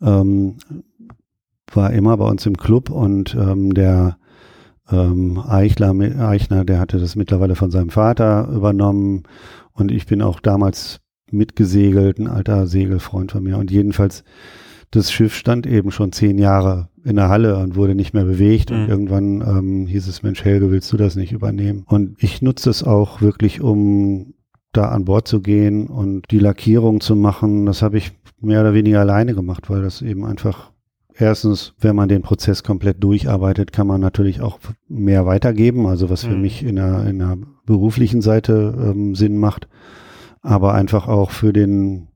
[0.02, 0.56] ähm,
[1.72, 4.16] war immer bei uns im Club und ähm, der
[4.90, 9.24] ähm, Eichler, Eichner, der hatte das mittlerweile von seinem Vater übernommen
[9.72, 11.00] und ich bin auch damals
[11.30, 14.24] mitgesegelt, ein alter Segelfreund von mir und jedenfalls
[14.90, 18.70] das Schiff stand eben schon zehn Jahre in der Halle und wurde nicht mehr bewegt.
[18.70, 18.76] Mhm.
[18.76, 21.84] Und irgendwann ähm, hieß es, Mensch, Helge, willst du das nicht übernehmen?
[21.86, 24.34] Und ich nutze es auch wirklich, um
[24.72, 27.66] da an Bord zu gehen und die Lackierung zu machen.
[27.66, 30.72] Das habe ich mehr oder weniger alleine gemacht, weil das eben einfach
[31.20, 36.24] Erstens, wenn man den Prozess komplett durcharbeitet, kann man natürlich auch mehr weitergeben, also was
[36.24, 36.40] für mhm.
[36.40, 39.68] mich in der, in der beruflichen Seite ähm, Sinn macht,
[40.40, 42.06] aber einfach auch für den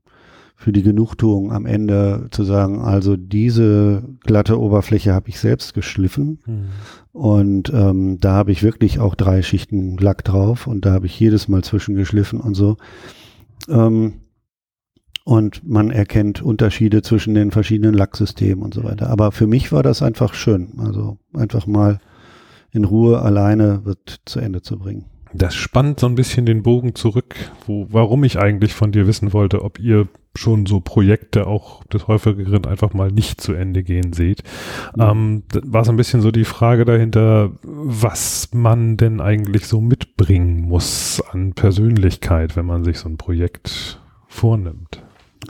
[0.57, 6.39] für die Genugtuung am Ende zu sagen, also diese glatte Oberfläche habe ich selbst geschliffen
[6.45, 6.65] mhm.
[7.11, 11.19] und ähm, da habe ich wirklich auch drei Schichten Lack drauf und da habe ich
[11.19, 12.77] jedes Mal zwischengeschliffen und so.
[13.67, 14.13] Ähm,
[15.25, 19.09] und man erkennt Unterschiede zwischen den verschiedenen Lacksystemen und so weiter.
[19.09, 20.73] Aber für mich war das einfach schön.
[20.77, 21.99] Also einfach mal
[22.71, 25.05] in Ruhe alleine wird zu Ende zu bringen.
[25.33, 29.33] Das spannt so ein bisschen den Bogen zurück, wo, warum ich eigentlich von dir wissen
[29.33, 34.13] wollte, ob ihr schon so Projekte auch des häufigeren einfach mal nicht zu Ende gehen
[34.13, 34.43] seht.
[34.95, 35.01] Mhm.
[35.01, 40.61] Ähm, war so ein bisschen so die Frage dahinter, was man denn eigentlich so mitbringen
[40.61, 45.01] muss an Persönlichkeit, wenn man sich so ein Projekt vornimmt.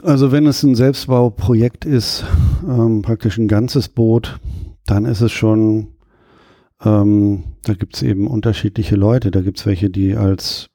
[0.02, 2.24] Also wenn es ein Selbstbauprojekt ist,
[2.68, 4.38] ähm, praktisch ein ganzes Boot,
[4.86, 5.88] dann ist es schon,
[6.84, 9.30] ähm, da gibt es eben unterschiedliche Leute.
[9.30, 10.68] Da gibt es welche, die als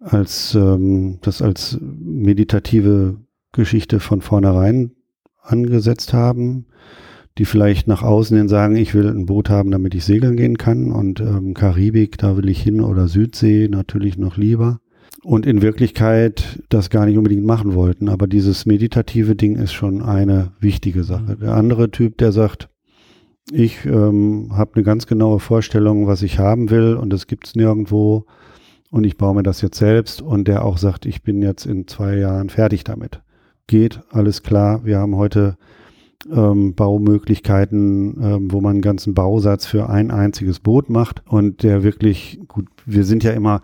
[0.00, 3.16] als ähm, das als meditative
[3.52, 4.92] Geschichte von vornherein
[5.40, 6.66] angesetzt haben,
[7.38, 10.58] die vielleicht nach außen hin sagen, ich will ein Boot haben, damit ich segeln gehen
[10.58, 14.80] kann und ähm, Karibik, da will ich hin oder Südsee natürlich noch lieber
[15.24, 18.08] und in Wirklichkeit das gar nicht unbedingt machen wollten.
[18.08, 21.36] Aber dieses meditative Ding ist schon eine wichtige Sache.
[21.36, 21.40] Mhm.
[21.40, 22.68] Der andere Typ, der sagt,
[23.50, 28.24] ich ähm, habe eine ganz genaue Vorstellung, was ich haben will und das gibt's nirgendwo
[28.90, 31.86] und ich baue mir das jetzt selbst und der auch sagt, ich bin jetzt in
[31.86, 33.20] zwei Jahren fertig damit.
[33.66, 34.84] Geht, alles klar.
[34.84, 35.56] Wir haben heute
[36.30, 41.82] ähm, Baumöglichkeiten, ähm, wo man einen ganzen Bausatz für ein einziges Boot macht und der
[41.82, 43.62] wirklich, gut, wir sind ja immer,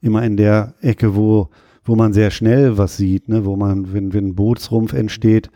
[0.00, 1.48] immer in der Ecke, wo,
[1.84, 3.44] wo man sehr schnell was sieht, ne?
[3.44, 5.50] wo man, wenn, wenn ein Bootsrumpf entsteht,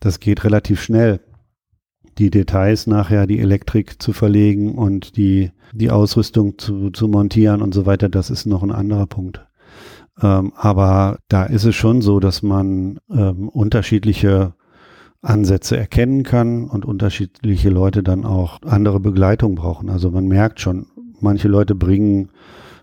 [0.00, 1.20] das geht relativ schnell
[2.18, 7.72] die Details nachher, die Elektrik zu verlegen und die, die Ausrüstung zu, zu montieren und
[7.72, 9.46] so weiter, das ist noch ein anderer Punkt.
[10.20, 14.54] Ähm, aber da ist es schon so, dass man ähm, unterschiedliche
[15.22, 19.88] Ansätze erkennen kann und unterschiedliche Leute dann auch andere Begleitung brauchen.
[19.88, 20.86] Also man merkt schon,
[21.20, 22.30] manche Leute bringen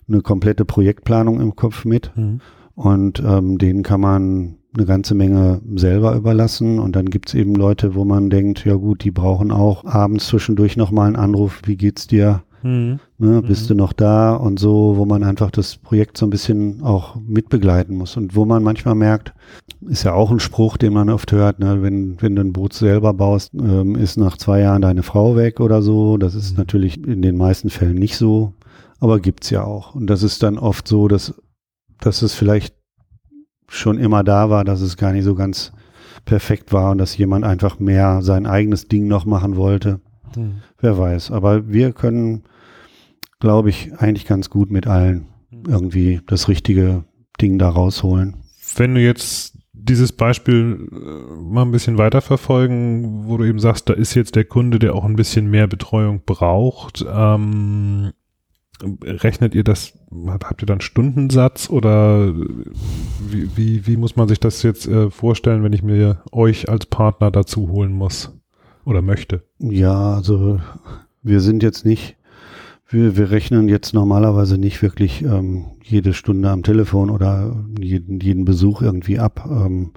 [0.09, 2.41] eine komplette Projektplanung im Kopf mit mhm.
[2.75, 6.79] und ähm, denen kann man eine ganze Menge selber überlassen.
[6.79, 10.77] Und dann gibt's eben Leute, wo man denkt, ja gut, die brauchen auch abends zwischendurch
[10.77, 12.43] nochmal einen Anruf, wie geht's dir?
[12.61, 12.99] Mhm.
[13.17, 13.67] Ne, bist mhm.
[13.69, 17.95] du noch da und so, wo man einfach das Projekt so ein bisschen auch mitbegleiten
[17.95, 19.33] muss und wo man manchmal merkt,
[19.87, 22.73] ist ja auch ein Spruch, den man oft hört, ne, wenn, wenn du ein Boot
[22.73, 26.17] selber baust, ähm, ist nach zwei Jahren deine Frau weg oder so.
[26.17, 26.57] Das ist mhm.
[26.57, 28.53] natürlich in den meisten Fällen nicht so,
[28.99, 29.95] aber gibt's ja auch.
[29.95, 31.33] Und das ist dann oft so, dass,
[31.99, 32.75] dass es vielleicht
[33.67, 35.71] schon immer da war, dass es gar nicht so ganz
[36.25, 40.01] perfekt war und dass jemand einfach mehr sein eigenes Ding noch machen wollte.
[40.35, 40.57] Hm.
[40.79, 41.31] Wer weiß.
[41.31, 42.43] Aber wir können,
[43.39, 45.63] glaube ich, eigentlich ganz gut mit allen hm.
[45.67, 47.05] irgendwie das richtige
[47.41, 48.37] Ding da rausholen.
[48.75, 53.89] Wenn du jetzt dieses Beispiel äh, mal ein bisschen weiter verfolgen, wo du eben sagst,
[53.89, 57.05] da ist jetzt der Kunde, der auch ein bisschen mehr Betreuung braucht.
[57.09, 58.11] Ähm,
[59.03, 59.93] rechnet ihr das,
[60.27, 65.63] habt ihr dann Stundensatz oder wie, wie, wie muss man sich das jetzt äh, vorstellen,
[65.63, 68.37] wenn ich mir euch als Partner dazu holen muss
[68.85, 69.43] oder möchte?
[69.59, 70.59] Ja, also
[71.21, 72.17] wir sind jetzt nicht,
[72.87, 78.45] wir, wir rechnen jetzt normalerweise nicht wirklich ähm, jede Stunde am Telefon oder jeden, jeden
[78.45, 79.47] Besuch irgendwie ab.
[79.49, 79.91] Ähm,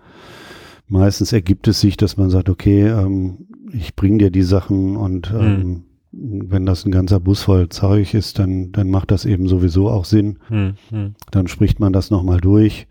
[0.89, 5.31] meistens ergibt es sich, dass man sagt, okay, ähm, ich bringe dir die Sachen und
[5.31, 5.41] hm.
[5.41, 9.89] ähm, wenn das ein ganzer Bus voll Zeug ist, dann, dann macht das eben sowieso
[9.89, 10.39] auch Sinn.
[10.49, 11.15] Hm, hm.
[11.31, 12.87] Dann spricht man das nochmal durch.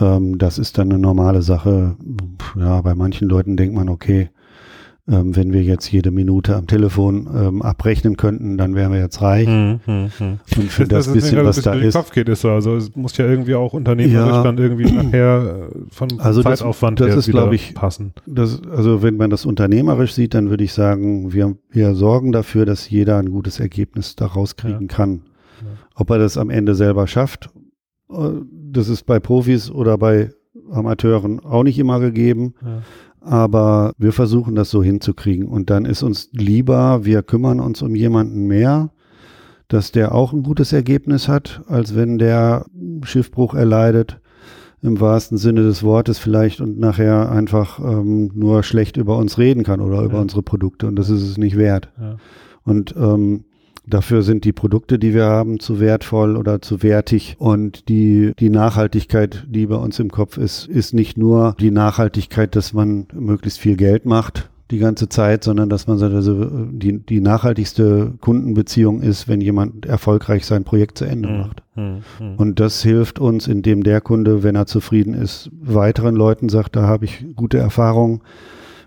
[0.00, 1.96] Ähm, das ist dann eine normale Sache.
[2.56, 4.30] Ja, bei manchen Leuten denkt man, okay,
[5.08, 9.22] ähm, wenn wir jetzt jede Minute am Telefon ähm, abrechnen könnten, dann wären wir jetzt
[9.22, 9.46] reich.
[9.46, 10.40] Hm, hm, hm.
[10.56, 11.94] Und für das, das bisschen, was da ist.
[11.94, 12.50] Kopf geht, ist so.
[12.50, 17.00] Also es muss ja irgendwie auch unternehmerisch ja, dann irgendwie nachher äh, von also Zeitaufwand
[17.00, 18.12] das, das her ist, wieder ich, passen.
[18.26, 22.66] Das, also wenn man das unternehmerisch sieht, dann würde ich sagen, wir, wir sorgen dafür,
[22.66, 24.94] dass jeder ein gutes Ergebnis daraus kriegen ja.
[24.94, 25.22] kann.
[25.62, 25.66] Ja.
[25.94, 27.50] Ob er das am Ende selber schafft,
[28.10, 28.14] äh,
[28.72, 30.30] das ist bei Profis oder bei
[30.70, 32.54] Amateuren auch nicht immer gegeben.
[33.22, 33.28] Ja.
[33.30, 35.46] Aber wir versuchen das so hinzukriegen.
[35.46, 38.90] Und dann ist uns lieber, wir kümmern uns um jemanden mehr,
[39.68, 42.66] dass der auch ein gutes Ergebnis hat, als wenn der
[43.02, 44.20] Schiffbruch erleidet,
[44.82, 49.62] im wahrsten Sinne des Wortes vielleicht und nachher einfach ähm, nur schlecht über uns reden
[49.62, 50.86] kann oder über unsere Produkte.
[50.86, 51.90] Und das ist es nicht wert.
[52.00, 52.16] Ja.
[52.64, 53.44] Und ähm,
[53.86, 57.36] Dafür sind die Produkte, die wir haben, zu wertvoll oder zu wertig.
[57.38, 62.54] Und die, die Nachhaltigkeit, die bei uns im Kopf ist, ist nicht nur die Nachhaltigkeit,
[62.54, 67.20] dass man möglichst viel Geld macht die ganze Zeit, sondern dass man also die, die
[67.20, 71.62] nachhaltigste Kundenbeziehung ist, wenn jemand erfolgreich sein Projekt zu Ende hm, macht.
[71.74, 72.36] Hm, hm.
[72.36, 76.82] Und das hilft uns, indem der Kunde, wenn er zufrieden ist, weiteren Leuten sagt, da
[76.82, 78.20] habe ich gute Erfahrungen.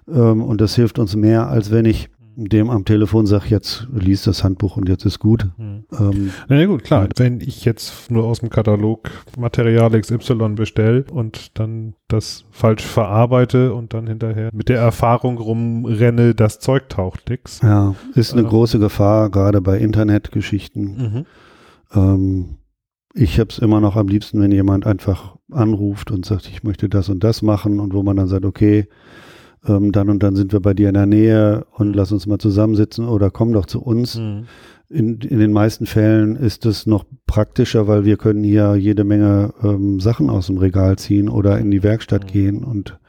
[0.07, 4.27] Ähm, und das hilft uns mehr, als wenn ich dem am Telefon sag, jetzt liest
[4.27, 5.47] das Handbuch und jetzt ist gut.
[5.57, 5.85] Mhm.
[5.97, 7.07] Ähm, Na gut, klar.
[7.15, 13.73] Wenn ich jetzt nur aus dem Katalog Material XY bestelle und dann das falsch verarbeite
[13.73, 17.61] und dann hinterher mit der Erfahrung rumrenne, das Zeug taucht nix.
[17.61, 20.83] Ja, ist eine ähm, große Gefahr, gerade bei Internetgeschichten.
[20.83, 21.25] Mhm.
[21.93, 22.57] Ähm,
[23.13, 26.89] ich habe es immer noch am liebsten, wenn jemand einfach anruft und sagt, ich möchte
[26.89, 28.87] das und das machen und wo man dann sagt, okay,
[29.67, 32.39] ähm, dann und dann sind wir bei dir in der Nähe und lass uns mal
[32.39, 34.17] zusammensitzen oder komm doch zu uns.
[34.17, 34.45] Mhm.
[34.89, 39.53] In, in den meisten Fällen ist es noch praktischer, weil wir können hier jede Menge
[39.63, 42.27] ähm, Sachen aus dem Regal ziehen oder in die Werkstatt mhm.
[42.27, 42.99] gehen und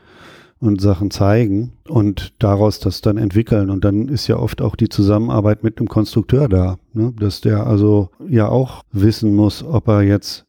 [0.65, 3.69] und Sachen zeigen und daraus das dann entwickeln.
[3.69, 7.13] Und dann ist ja oft auch die Zusammenarbeit mit einem Konstrukteur da, ne?
[7.19, 10.47] dass der also ja auch wissen muss, ob er jetzt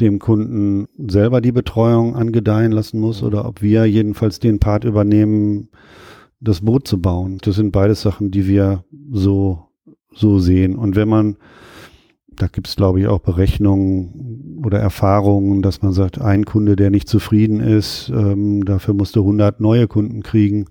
[0.00, 5.68] dem Kunden selber die Betreuung angedeihen lassen muss oder ob wir jedenfalls den Part übernehmen,
[6.40, 7.38] das Boot zu bauen.
[7.42, 9.68] Das sind beides Sachen, die wir so,
[10.12, 10.76] so sehen.
[10.76, 11.36] Und wenn man
[12.40, 16.90] da gibt es, glaube ich, auch Berechnungen oder Erfahrungen, dass man sagt, ein Kunde, der
[16.90, 20.66] nicht zufrieden ist, ähm, dafür musste 100 neue Kunden kriegen.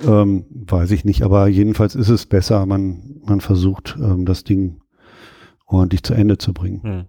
[0.00, 4.80] Ähm, weiß ich nicht, aber jedenfalls ist es besser, man, man versucht, ähm, das Ding
[5.66, 6.82] ordentlich zu Ende zu bringen.
[6.82, 7.04] Hm.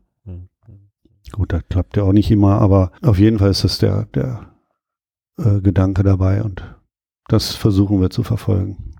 [1.31, 4.51] Gut, das klappt ja auch nicht immer, aber auf jeden Fall ist das der, der
[5.37, 6.63] äh, Gedanke dabei und
[7.27, 8.93] das versuchen wir zu verfolgen.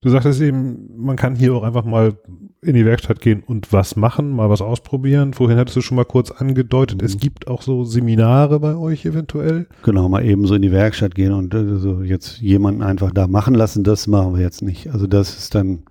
[0.00, 2.18] Du sagtest eben, man kann hier auch einfach mal
[2.60, 5.32] in die Werkstatt gehen und was machen, mal was ausprobieren.
[5.32, 7.06] Vorhin hattest du schon mal kurz angedeutet, mhm.
[7.06, 9.66] es gibt auch so Seminare bei euch eventuell.
[9.82, 13.54] Genau, mal eben so in die Werkstatt gehen und also jetzt jemanden einfach da machen
[13.54, 14.92] lassen, das machen wir jetzt nicht.
[14.92, 15.84] Also das ist dann,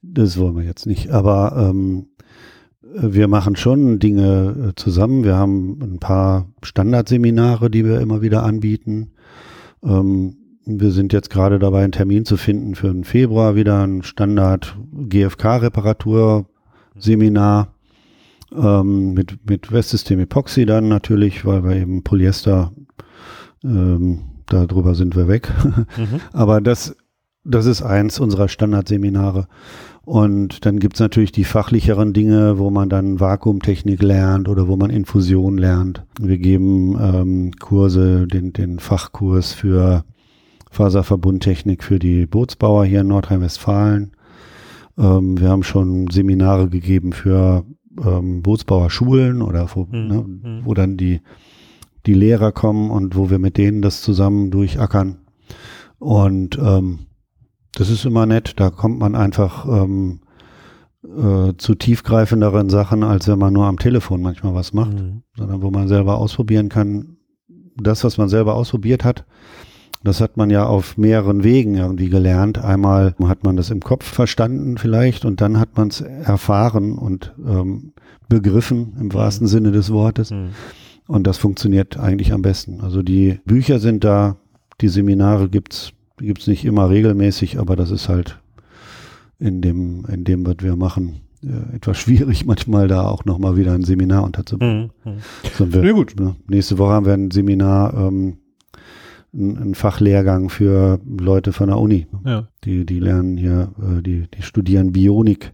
[0.00, 1.10] das wollen wir jetzt nicht.
[1.10, 2.06] Aber ähm,
[2.94, 5.24] wir machen schon Dinge äh, zusammen.
[5.24, 9.12] Wir haben ein paar Standardseminare, die wir immer wieder anbieten.
[9.82, 14.02] Ähm, wir sind jetzt gerade dabei, einen Termin zu finden für den Februar wieder ein
[14.02, 17.68] Standard GFK-Reparatur-Seminar
[18.54, 22.72] ähm, mit, mit Westsystem Epoxy dann natürlich, weil wir eben Polyester,
[23.62, 25.52] ähm, darüber sind wir weg.
[25.96, 26.20] Mhm.
[26.32, 26.96] Aber das,
[27.44, 29.48] das ist eins unserer Standardseminare.
[30.06, 34.88] Und dann gibt's natürlich die fachlicheren Dinge, wo man dann Vakuumtechnik lernt oder wo man
[34.88, 36.04] Infusion lernt.
[36.20, 40.04] Wir geben ähm, Kurse, den, den Fachkurs für
[40.70, 44.12] Faserverbundtechnik für die Bootsbauer hier in Nordrhein-Westfalen.
[44.96, 47.64] Ähm, wir haben schon Seminare gegeben für
[48.00, 50.06] ähm, Bootsbauerschulen oder wo, mhm.
[50.06, 50.60] ne, mhm.
[50.62, 51.20] wo dann die,
[52.06, 55.16] die Lehrer kommen und wo wir mit denen das zusammen durchackern.
[55.98, 57.00] Und ähm,
[57.76, 60.20] das ist immer nett, da kommt man einfach ähm,
[61.04, 65.22] äh, zu tiefgreifenderen Sachen, als wenn man nur am Telefon manchmal was macht, mhm.
[65.36, 67.18] sondern wo man selber ausprobieren kann.
[67.76, 69.26] Das, was man selber ausprobiert hat,
[70.02, 72.58] das hat man ja auf mehreren Wegen irgendwie gelernt.
[72.58, 77.34] Einmal hat man das im Kopf verstanden vielleicht und dann hat man es erfahren und
[77.46, 77.92] ähm,
[78.30, 79.50] begriffen im wahrsten mhm.
[79.50, 80.30] Sinne des Wortes.
[80.30, 80.50] Mhm.
[81.06, 82.80] Und das funktioniert eigentlich am besten.
[82.80, 84.36] Also die Bücher sind da,
[84.80, 88.38] die Seminare gibt's, die gibt's nicht immer regelmäßig, aber das ist halt
[89.38, 93.72] in dem, in dem, was wir machen, äh, etwas schwierig, manchmal da auch nochmal wieder
[93.72, 94.90] ein Seminar unterzubringen.
[95.04, 95.12] Mhm.
[95.12, 95.18] mhm.
[95.56, 96.18] So, wir, ja, gut.
[96.18, 98.38] Ne, nächste Woche haben wir ein Seminar ähm,
[99.36, 102.06] ein, ein Fachlehrgang für Leute von der Uni.
[102.24, 102.48] Ja.
[102.64, 105.52] Die, die lernen hier, äh, die, die studieren Bionik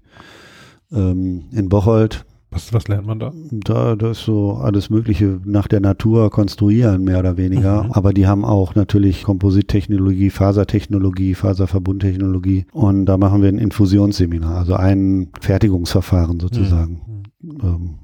[0.92, 2.24] ähm, in Bocholt.
[2.52, 3.32] Was, was lernt man da?
[3.50, 7.84] Da, da ist so alles Mögliche nach der Natur konstruieren, mehr oder weniger.
[7.84, 7.92] Mhm.
[7.92, 12.66] Aber die haben auch natürlich Komposittechnologie, Fasertechnologie, Faserverbundtechnologie.
[12.72, 17.58] Und da machen wir ein Infusionsseminar, also ein Fertigungsverfahren sozusagen, mhm.
[17.62, 17.94] ähm,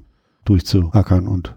[0.45, 1.55] durchzuackern und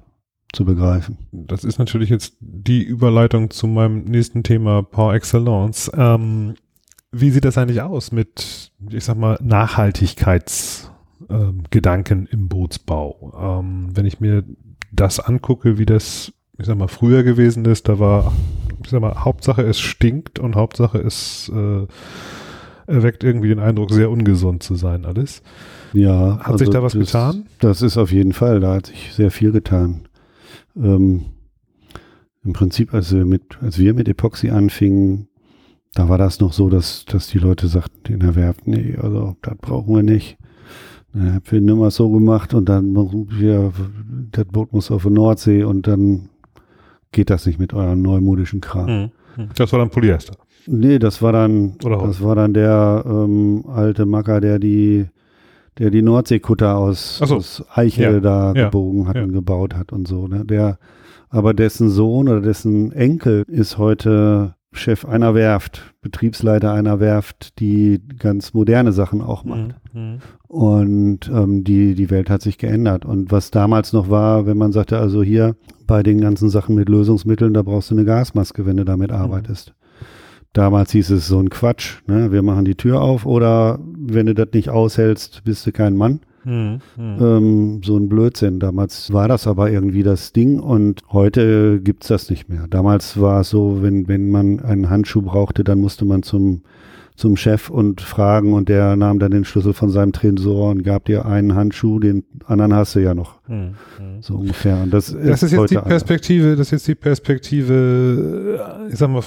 [0.53, 1.17] zu begreifen.
[1.33, 5.91] Das ist natürlich jetzt die Überleitung zu meinem nächsten Thema Par Excellence.
[5.97, 6.57] Ähm,
[7.11, 10.92] wie sieht das eigentlich aus mit, ich sag mal, Nachhaltigkeitsgedanken
[11.31, 13.61] ähm, im Bootsbau?
[13.61, 14.45] Ähm, wenn ich mir
[14.93, 18.33] das angucke, wie das, ich sag mal, früher gewesen ist, da war,
[18.83, 21.87] ich sag mal, Hauptsache es stinkt und Hauptsache es äh,
[22.87, 25.43] erweckt irgendwie den Eindruck, sehr ungesund zu sein alles.
[25.93, 26.39] Ja.
[26.39, 27.47] Hat also sich da was das, getan?
[27.61, 30.09] Das ist auf jeden Fall, da hat sich sehr viel getan.
[30.77, 31.27] Ähm,
[32.45, 35.29] Im Prinzip, als wir, mit, als wir mit Epoxy anfingen,
[35.95, 39.37] da war das noch so, dass, dass die Leute sagten in der Werft, nee, also
[39.43, 40.39] das brauchen wir nicht.
[41.13, 43.73] Dann haben wir nur so gemacht und dann wir,
[44.31, 46.29] das Boot muss auf die Nordsee und dann
[47.13, 48.87] geht das nicht mit eurem neumodischen Kram.
[48.87, 49.11] Mhm.
[49.37, 49.49] Mhm.
[49.57, 50.35] Das war dann Polyester.
[50.67, 55.07] Nee, das war dann, das war dann der ähm, alte Macker, der die
[55.79, 57.37] der die Nordseekutter aus, so.
[57.37, 58.21] aus Eiche ja.
[58.21, 58.65] da ja.
[58.67, 59.23] gebogen hat ja.
[59.23, 60.29] und gebaut hat und so.
[60.29, 60.45] Ne?
[60.45, 60.79] Der,
[61.31, 68.01] aber dessen Sohn oder dessen Enkel ist heute Chef einer Werft, Betriebsleiter einer Werft, die
[68.19, 69.75] ganz moderne Sachen auch macht.
[69.93, 70.01] Mhm.
[70.01, 70.19] mhm.
[70.49, 73.07] Und ähm, die, die Welt hat sich geändert.
[73.07, 75.57] Und was damals noch war, wenn man sagte, also hier
[75.87, 79.17] bei den ganzen Sachen mit Lösungsmitteln, da brauchst du eine Gasmaske, wenn du damit mhm.
[79.17, 79.75] arbeitest.
[80.53, 82.31] Damals hieß es so ein Quatsch, ne?
[82.31, 86.21] wir machen die Tür auf oder wenn du das nicht aushältst, bist du kein Mann.
[86.45, 86.81] Mhm.
[86.99, 88.59] Ähm, so ein Blödsinn.
[88.59, 92.67] Damals war das aber irgendwie das Ding und heute gibt's das nicht mehr.
[92.69, 96.63] Damals war es so, wenn, wenn man einen Handschuh brauchte, dann musste man zum
[97.15, 101.05] zum Chef und fragen und der nahm dann den Schlüssel von seinem Tresor und gab
[101.05, 103.39] dir einen Handschuh, den anderen hast du ja noch.
[103.49, 103.75] Mhm.
[104.21, 104.83] So ungefähr.
[104.83, 106.59] Und das, das ist, ist jetzt die Perspektive, anders.
[106.59, 109.23] das ist jetzt die Perspektive, ich sag mal,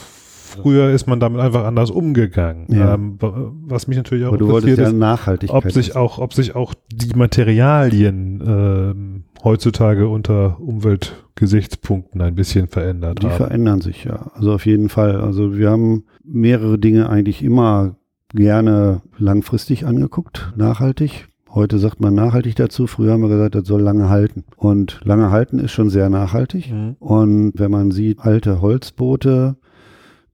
[0.46, 2.68] früher ist man damit einfach anders umgegangen.
[2.70, 2.94] Ja.
[2.94, 6.74] Ähm, was mich natürlich auch Aber interessiert ja ist, ob sich auch, ob sich auch
[6.92, 13.34] die Materialien ähm, heutzutage unter Umweltgesichtspunkten ein bisschen verändert die haben.
[13.34, 14.32] Die verändern sich ja.
[14.34, 15.20] Also auf jeden Fall.
[15.20, 17.96] Also wir haben mehrere Dinge eigentlich immer
[18.34, 21.28] gerne langfristig angeguckt, nachhaltig.
[21.56, 22.86] Heute sagt man nachhaltig dazu.
[22.86, 24.44] Früher haben wir gesagt, das soll lange halten.
[24.58, 26.70] Und lange halten ist schon sehr nachhaltig.
[26.70, 26.98] Mhm.
[27.00, 29.56] Und wenn man sieht, alte Holzboote,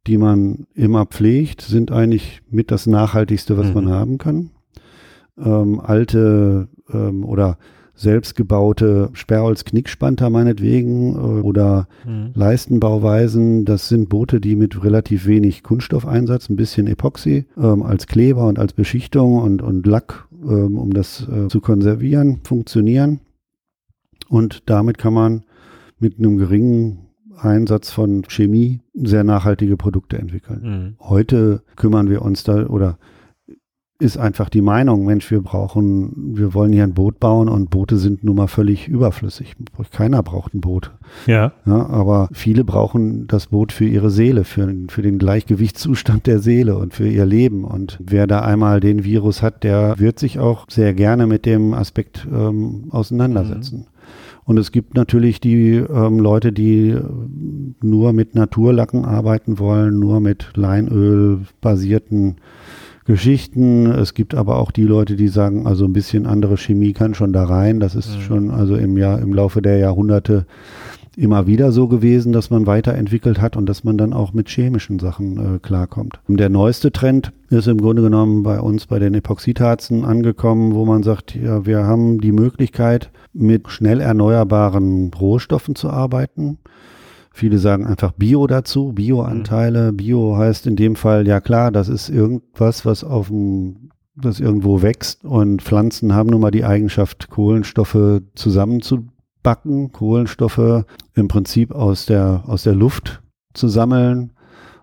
[0.07, 3.73] die man immer pflegt, sind eigentlich mit das Nachhaltigste, was mhm.
[3.73, 4.49] man haben kann.
[5.37, 7.57] Ähm, alte ähm, oder
[7.93, 12.31] selbstgebaute Sperrholz-Knickspanter meinetwegen äh, oder mhm.
[12.33, 13.65] Leistenbauweisen.
[13.65, 18.57] Das sind Boote, die mit relativ wenig Kunststoffeinsatz, ein bisschen Epoxy ähm, als Kleber und
[18.57, 23.19] als Beschichtung und, und Lack, ähm, um das äh, zu konservieren, funktionieren.
[24.29, 25.43] Und damit kann man
[25.99, 27.10] mit einem geringen
[27.43, 30.61] Einsatz von Chemie sehr nachhaltige Produkte entwickeln.
[30.63, 30.95] Mhm.
[30.99, 32.97] Heute kümmern wir uns da oder
[34.01, 37.97] ist einfach die Meinung, Mensch, wir brauchen, wir wollen hier ein Boot bauen und Boote
[37.97, 39.55] sind nun mal völlig überflüssig.
[39.91, 40.91] Keiner braucht ein Boot.
[41.27, 41.53] Ja.
[41.65, 46.77] ja aber viele brauchen das Boot für ihre Seele, für, für den Gleichgewichtszustand der Seele
[46.77, 47.63] und für ihr Leben.
[47.63, 51.75] Und wer da einmal den Virus hat, der wird sich auch sehr gerne mit dem
[51.75, 53.81] Aspekt ähm, auseinandersetzen.
[53.81, 53.90] Mhm.
[54.43, 56.97] Und es gibt natürlich die ähm, Leute, die
[57.81, 62.37] nur mit Naturlacken arbeiten wollen, nur mit Leinöl basierten
[63.05, 63.87] Geschichten.
[63.87, 67.33] Es gibt aber auch die Leute, die sagen, also ein bisschen andere Chemie kann schon
[67.33, 67.79] da rein.
[67.79, 68.21] Das ist mhm.
[68.21, 70.45] schon also im Jahr, im Laufe der Jahrhunderte
[71.15, 74.99] immer wieder so gewesen, dass man weiterentwickelt hat und dass man dann auch mit chemischen
[74.99, 76.19] Sachen äh, klarkommt.
[76.27, 81.03] Der neueste Trend ist im Grunde genommen bei uns bei den Epoxidharzen angekommen, wo man
[81.03, 86.57] sagt, ja, wir haben die Möglichkeit, mit schnell erneuerbaren Rohstoffen zu arbeiten.
[87.33, 89.91] Viele sagen einfach Bio dazu, Bioanteile.
[89.91, 89.97] Mhm.
[89.97, 94.81] Bio heißt in dem Fall, ja klar, das ist irgendwas, was auf dem das irgendwo
[94.81, 98.21] wächst und Pflanzen haben nun mal die Eigenschaft, Kohlenstoffe
[99.41, 103.21] zusammenzubacken, Kohlenstoffe im Prinzip aus der, aus der Luft
[103.53, 104.33] zu sammeln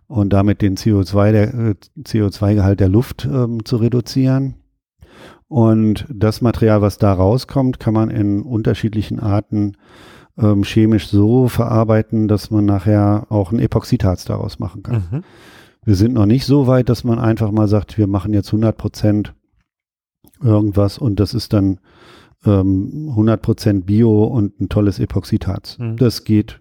[0.06, 4.54] und damit den CO2, der äh, CO2-Gehalt der Luft ähm, zu reduzieren.
[5.48, 9.76] Und das Material, was da rauskommt, kann man in unterschiedlichen Arten
[10.36, 15.08] ähm, chemisch so verarbeiten, dass man nachher auch ein Epoxidharz daraus machen kann.
[15.10, 15.24] Mhm.
[15.84, 18.76] Wir sind noch nicht so weit, dass man einfach mal sagt, wir machen jetzt 100
[18.76, 19.34] Prozent
[20.42, 21.80] irgendwas und das ist dann
[22.44, 25.78] ähm, 100 Prozent Bio und ein tolles Epoxidharz.
[25.78, 25.96] Mhm.
[25.96, 26.60] Das geht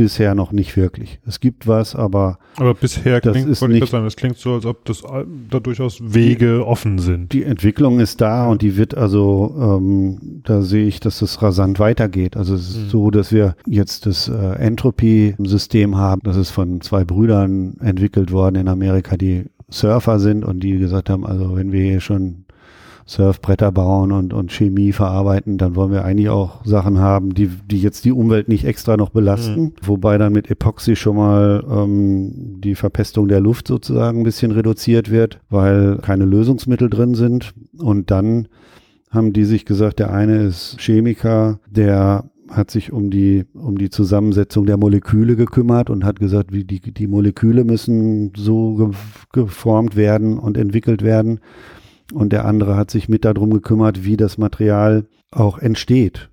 [0.00, 1.20] bisher noch nicht wirklich.
[1.26, 2.38] Es gibt was, aber.
[2.56, 5.02] Aber bisher das klingt, ist nicht, sagen, das klingt so, als ob das
[5.50, 7.34] da durchaus Wege die, offen sind.
[7.34, 11.78] Die Entwicklung ist da und die wird also, ähm, da sehe ich, dass es rasant
[11.78, 12.36] weitergeht.
[12.38, 12.88] Also es ist mhm.
[12.88, 16.22] so, dass wir jetzt das äh, Entropy-System haben.
[16.24, 21.10] Das ist von zwei Brüdern entwickelt worden in Amerika, die Surfer sind und die gesagt
[21.10, 22.46] haben, also wenn wir hier schon
[23.10, 27.80] Surfbretter bauen und, und Chemie verarbeiten, dann wollen wir eigentlich auch Sachen haben, die, die
[27.80, 29.60] jetzt die Umwelt nicht extra noch belasten.
[29.60, 29.72] Mhm.
[29.82, 35.10] Wobei dann mit Epoxy schon mal ähm, die Verpestung der Luft sozusagen ein bisschen reduziert
[35.10, 37.52] wird, weil keine Lösungsmittel drin sind.
[37.76, 38.46] Und dann
[39.10, 43.90] haben die sich gesagt, der eine ist Chemiker, der hat sich um die, um die
[43.90, 48.92] Zusammensetzung der Moleküle gekümmert und hat gesagt, wie die, die Moleküle müssen so
[49.32, 51.40] geformt werden und entwickelt werden,
[52.12, 56.30] und der andere hat sich mit darum gekümmert, wie das Material auch entsteht.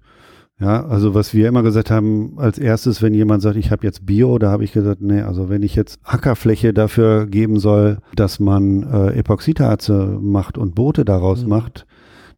[0.59, 4.07] Ja, also was wir immer gesagt haben, als erstes, wenn jemand sagt, ich habe jetzt
[4.07, 8.39] Bio, da habe ich gesagt, nee, also wenn ich jetzt Ackerfläche dafür geben soll, dass
[8.39, 11.49] man äh, Epoxidharze macht und Boote daraus mhm.
[11.49, 11.85] macht,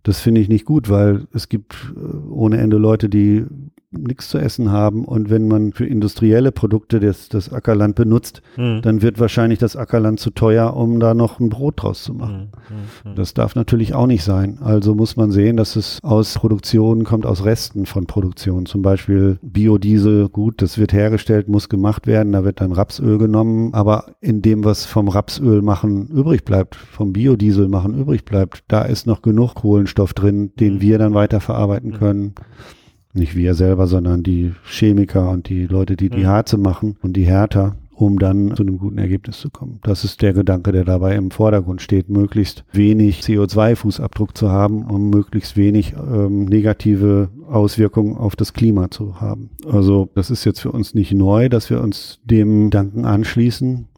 [0.04, 3.46] das finde ich nicht gut, weil es gibt äh, ohne Ende Leute, die
[3.92, 8.82] nichts zu essen haben und wenn man für industrielle Produkte das, das Ackerland benutzt, mhm.
[8.84, 12.52] dann wird wahrscheinlich das Ackerland zu teuer, um da noch ein Brot draus zu machen.
[13.04, 13.16] Mhm.
[13.16, 14.60] Das darf natürlich auch nicht sein.
[14.62, 18.68] Also muss man sehen, dass es aus Produktion kommt, aus Resten von Produktion.
[18.68, 23.74] Zum Beispiel Biodiesel, gut, das wird hergestellt, muss gemacht werden, da wird dann Rapsöl genommen,
[23.74, 28.84] aber in dem, was vom Rapsöl machen übrig bleibt, vom Biodiesel machen übrig bleibt, da
[28.84, 30.82] ist noch genug Kohlenstoff drin, den mhm.
[30.82, 32.36] wir dann weiterverarbeiten können.
[33.14, 36.28] Nicht wir selber, sondern die Chemiker und die Leute, die die.
[36.28, 39.80] Harze machen und die Härter um dann zu einem guten Ergebnis zu kommen.
[39.84, 45.10] Das ist der Gedanke, der dabei im Vordergrund steht, möglichst wenig CO2-Fußabdruck zu haben, um
[45.10, 49.50] möglichst wenig ähm, negative Auswirkungen auf das Klima zu haben.
[49.70, 53.90] Also das ist jetzt für uns nicht neu, dass wir uns dem Gedanken anschließen.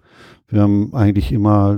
[0.48, 1.78] Wir haben eigentlich immer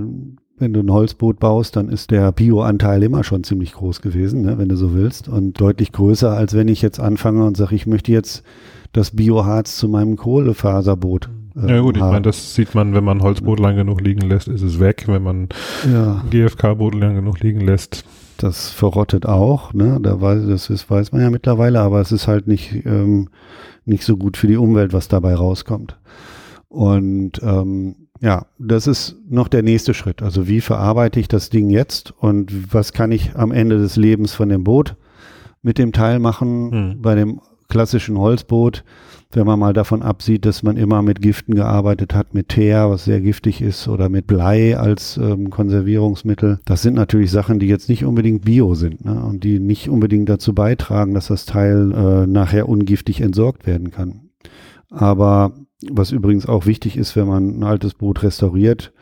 [0.58, 4.58] wenn du ein Holzboot baust, dann ist der Bioanteil immer schon ziemlich groß gewesen, ne,
[4.58, 7.88] wenn du so willst, und deutlich größer, als wenn ich jetzt anfange und sage, ich
[7.88, 8.44] möchte jetzt
[8.92, 13.22] das Bioharz zu meinem Kohlefaserboot äh, ja gut, ich meine, das sieht man, wenn man
[13.22, 15.04] Holzboot lang genug liegen lässt, ist es weg.
[15.08, 15.50] Wenn man
[15.92, 16.24] ja.
[16.30, 18.06] GFK-Boot lang genug liegen lässt.
[18.38, 20.00] Das verrottet auch, ne?
[20.02, 23.30] Da weiß, das ist, weiß man ja mittlerweile, aber es ist halt nicht, ähm,
[23.86, 26.00] nicht so gut für die Umwelt, was dabei rauskommt.
[26.68, 30.22] Und ähm, ja, das ist noch der nächste Schritt.
[30.22, 34.34] Also wie verarbeite ich das Ding jetzt und was kann ich am Ende des Lebens
[34.34, 34.96] von dem Boot
[35.62, 36.72] mit dem Teil machen?
[36.72, 37.02] Hm.
[37.02, 38.84] Bei dem klassischen Holzboot
[39.36, 43.06] wenn man mal davon absieht, dass man immer mit Giften gearbeitet hat, mit Teer, was
[43.06, 46.60] sehr giftig ist, oder mit Blei als ähm, Konservierungsmittel.
[46.66, 49.24] Das sind natürlich Sachen, die jetzt nicht unbedingt bio sind ne?
[49.24, 54.30] und die nicht unbedingt dazu beitragen, dass das Teil äh, nachher ungiftig entsorgt werden kann.
[54.90, 55.54] Aber
[55.92, 58.94] was übrigens auch wichtig ist, wenn man ein altes Boot restauriert,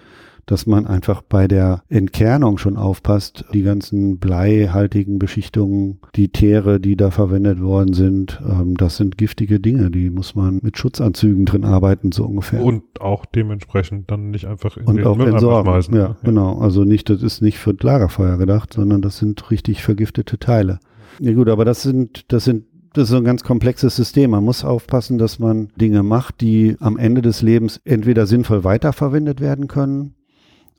[0.45, 3.45] dass man einfach bei der Entkernung schon aufpasst.
[3.53, 9.59] Die ganzen bleihaltigen Beschichtungen, die Teere, die da verwendet worden sind, ähm, das sind giftige
[9.59, 9.91] Dinge.
[9.91, 12.63] Die muss man mit Schutzanzügen drin arbeiten, so ungefähr.
[12.63, 15.71] Und auch dementsprechend dann nicht einfach in Und auch entsorgen.
[15.71, 15.95] Schmeißen.
[15.95, 16.59] Ja, ja, genau.
[16.59, 20.79] Also nicht, das ist nicht für Lagerfeuer gedacht, sondern das sind richtig vergiftete Teile.
[21.19, 24.31] Ja gut, aber das sind, das sind das ist ein ganz komplexes System.
[24.31, 29.39] Man muss aufpassen, dass man Dinge macht, die am Ende des Lebens entweder sinnvoll weiterverwendet
[29.39, 30.15] werden können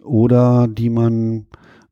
[0.04, 1.46] oder die man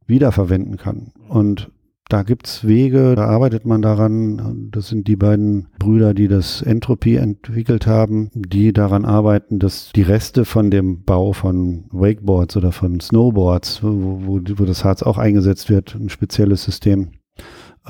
[0.07, 1.13] wiederverwenden kann.
[1.29, 1.71] Und
[2.11, 4.69] da gibt's Wege, da arbeitet man daran.
[4.73, 10.03] Das sind die beiden Brüder, die das Entropy entwickelt haben, die daran arbeiten, dass die
[10.03, 15.19] Reste von dem Bau von Wakeboards oder von Snowboards, wo, wo, wo das Harz auch
[15.19, 17.13] eingesetzt wird, ein spezielles System,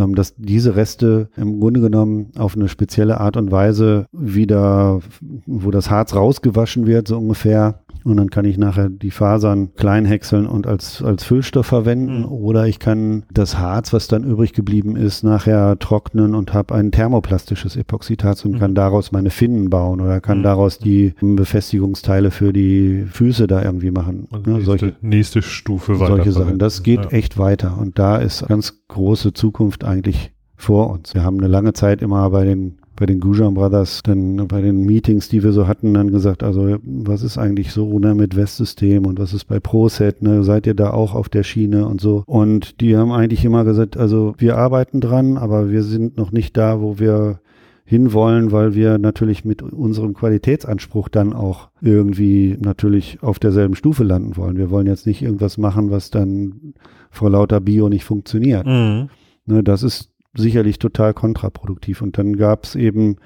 [0.08, 5.00] dass diese Reste im Grunde genommen auf eine spezielle Art und Weise wieder,
[5.46, 10.04] wo das Harz rausgewaschen wird, so ungefähr, und dann kann ich nachher die Fasern klein
[10.04, 12.20] häckseln und als, als Füllstoff verwenden.
[12.20, 12.26] Mhm.
[12.26, 16.92] Oder ich kann das Harz, was dann übrig geblieben ist, nachher trocknen und habe ein
[16.92, 18.58] thermoplastisches Epoxidharz und mhm.
[18.58, 20.44] kann daraus meine Finnen bauen oder kann mhm.
[20.44, 24.28] daraus die Befestigungsteile für die Füße da irgendwie machen.
[24.30, 24.60] Also ne?
[24.62, 26.16] solche, nächste Stufe weiter.
[26.16, 26.58] Solche Sachen.
[26.58, 27.10] Das geht ja.
[27.10, 27.76] echt weiter.
[27.78, 31.14] Und da ist ganz große Zukunft eigentlich vor uns.
[31.14, 34.84] Wir haben eine lange Zeit immer bei den bei den Gujan Brothers, dann bei den
[34.84, 39.06] Meetings, die wir so hatten, dann gesagt, also was ist eigentlich so ne, mit Westsystem
[39.06, 42.24] und was ist bei ProSet, ne, seid ihr da auch auf der Schiene und so.
[42.26, 46.58] Und die haben eigentlich immer gesagt, also wir arbeiten dran, aber wir sind noch nicht
[46.58, 47.40] da, wo wir
[47.86, 54.36] hinwollen, weil wir natürlich mit unserem Qualitätsanspruch dann auch irgendwie natürlich auf derselben Stufe landen
[54.36, 54.58] wollen.
[54.58, 56.74] Wir wollen jetzt nicht irgendwas machen, was dann
[57.10, 58.66] vor lauter Bio nicht funktioniert.
[58.66, 59.08] Mhm.
[59.46, 62.02] Ne, das ist sicherlich total kontraproduktiv.
[62.02, 63.16] Und dann gab es eben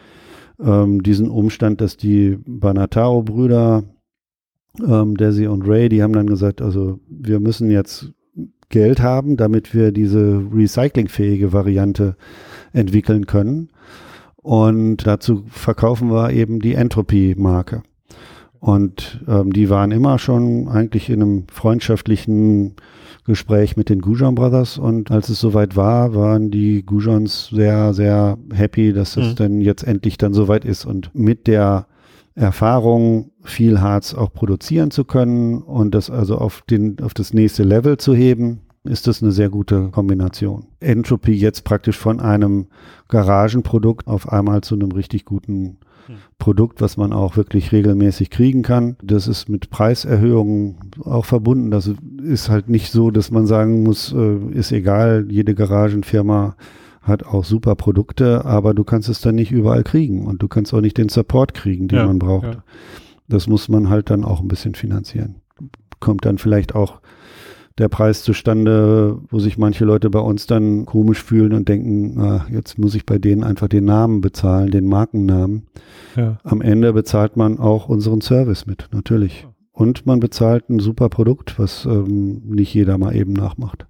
[0.60, 3.84] ähm, diesen Umstand, dass die Banataro-Brüder,
[4.86, 8.12] ähm, Desi und Ray, die haben dann gesagt, also wir müssen jetzt
[8.70, 12.16] Geld haben, damit wir diese recyclingfähige Variante
[12.72, 13.68] entwickeln können.
[14.36, 17.82] Und dazu verkaufen wir eben die Entropy-Marke.
[18.58, 22.76] Und ähm, die waren immer schon eigentlich in einem freundschaftlichen
[23.24, 28.36] Gespräch mit den Gujan Brothers und als es soweit war, waren die Gujans sehr, sehr
[28.52, 29.36] happy, dass es mhm.
[29.36, 31.86] dann jetzt endlich dann soweit ist und mit der
[32.34, 37.62] Erfahrung, viel Harz auch produzieren zu können und das also auf den, auf das nächste
[37.62, 40.66] Level zu heben, ist das eine sehr gute Kombination.
[40.80, 42.66] Entropy jetzt praktisch von einem
[43.08, 45.78] Garagenprodukt auf einmal zu einem richtig guten
[46.38, 48.96] Produkt, was man auch wirklich regelmäßig kriegen kann.
[49.02, 51.70] Das ist mit Preiserhöhungen auch verbunden.
[51.70, 51.90] Das
[52.22, 56.56] ist halt nicht so, dass man sagen muss, äh, ist egal, jede Garagenfirma
[57.02, 60.72] hat auch super Produkte, aber du kannst es dann nicht überall kriegen und du kannst
[60.72, 62.46] auch nicht den Support kriegen, den ja, man braucht.
[62.46, 62.64] Ja.
[63.28, 65.36] Das muss man halt dann auch ein bisschen finanzieren.
[66.00, 67.00] Kommt dann vielleicht auch
[67.78, 72.46] der Preis zustande, wo sich manche Leute bei uns dann komisch fühlen und denken, ah,
[72.50, 75.66] jetzt muss ich bei denen einfach den Namen bezahlen, den Markennamen.
[76.14, 76.38] Ja.
[76.44, 79.48] Am Ende bezahlt man auch unseren Service mit, natürlich.
[79.72, 83.86] Und man bezahlt ein super Produkt, was ähm, nicht jeder mal eben nachmacht.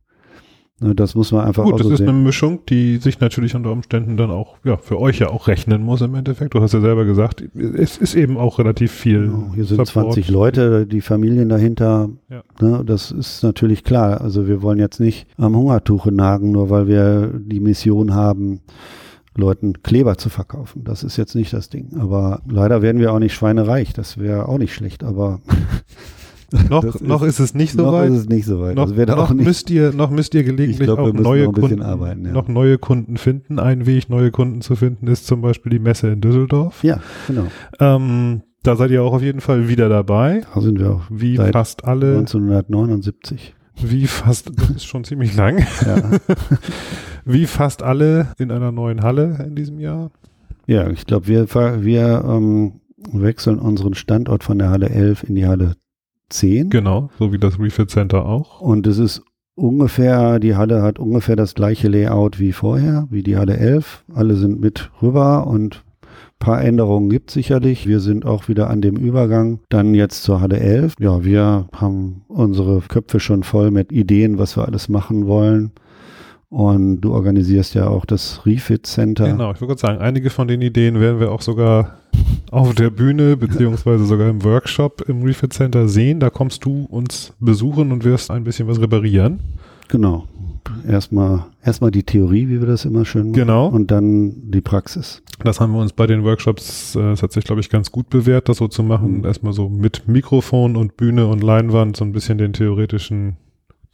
[0.81, 2.09] Ne, das muss man einfach Gut, auch das so ist sehen.
[2.09, 5.83] eine Mischung, die sich natürlich unter Umständen dann auch, ja, für euch ja auch rechnen
[5.83, 6.55] muss im Endeffekt.
[6.55, 9.27] Du hast ja selber gesagt, es ist eben auch relativ viel.
[9.29, 10.15] Genau, hier sind Support.
[10.15, 12.09] 20 Leute, die Familien dahinter.
[12.29, 12.43] Ja.
[12.61, 14.21] Ne, das ist natürlich klar.
[14.21, 18.61] Also wir wollen jetzt nicht am Hungertuche nagen, nur weil wir die Mission haben,
[19.37, 20.83] Leuten Kleber zu verkaufen.
[20.83, 21.97] Das ist jetzt nicht das Ding.
[21.99, 23.93] Aber leider werden wir auch nicht schweinereich.
[23.93, 25.41] Das wäre auch nicht schlecht, aber
[26.71, 28.09] noch, ist, noch ist es nicht so noch weit.
[28.09, 28.77] Noch ist es nicht so weit.
[28.77, 32.27] Noch, noch nicht, müsst ihr, noch müsst ihr gelegentlich glaub, auch neue noch Kunden, arbeiten,
[32.27, 32.33] ja.
[32.33, 33.59] noch neue Kunden finden.
[33.59, 36.83] Ein Weg, neue Kunden zu finden, ist zum Beispiel die Messe in Düsseldorf.
[36.85, 37.47] Ja, genau.
[37.81, 40.43] Ähm, da seid ihr auch auf jeden Fall wieder dabei.
[40.55, 41.03] Da sind wir auch.
[41.11, 42.19] Wie fast alle.
[42.19, 43.55] 1979.
[43.77, 45.59] Wie fast, das ist schon ziemlich lang.
[45.85, 46.11] Ja.
[47.25, 50.11] Wie fast alle in einer neuen Halle in diesem Jahr.
[50.67, 52.81] Ja, ich glaube, wir, wir ähm,
[53.13, 55.75] wechseln unseren Standort von der Halle 11 in die Halle
[56.35, 56.71] 10.
[56.71, 58.61] Genau, so wie das Refit Center auch.
[58.61, 59.23] Und es ist
[59.55, 64.05] ungefähr, die Halle hat ungefähr das gleiche Layout wie vorher, wie die Halle 11.
[64.15, 65.85] Alle sind mit rüber und
[66.45, 67.87] paar Änderungen gibt sicherlich.
[67.87, 69.61] Wir sind auch wieder an dem Übergang.
[69.71, 70.95] Dann jetzt zur Halle 11.
[71.01, 75.73] Ja, wir haben unsere Köpfe schon voll mit Ideen, was wir alles machen wollen.
[76.55, 79.27] Und du organisierst ja auch das Refit Center.
[79.27, 81.97] Genau, ich würde sagen, einige von den Ideen werden wir auch sogar
[82.53, 86.21] auf der Bühne beziehungsweise sogar im Workshop im Refit Center sehen.
[86.21, 89.41] Da kommst du uns besuchen und wirst ein bisschen was reparieren.
[89.89, 90.29] Genau.
[90.87, 93.33] Erstmal, erstmal die Theorie, wie wir das immer schön machen.
[93.33, 93.67] Genau.
[93.67, 95.23] Und dann die Praxis.
[95.43, 98.11] Das haben wir uns bei den Workshops, äh, es hat sich, glaube ich, ganz gut
[98.11, 99.19] bewährt, das so zu machen.
[99.19, 99.25] Mhm.
[99.25, 103.39] Erstmal so mit Mikrofon und Bühne und Leinwand so ein bisschen den theoretischen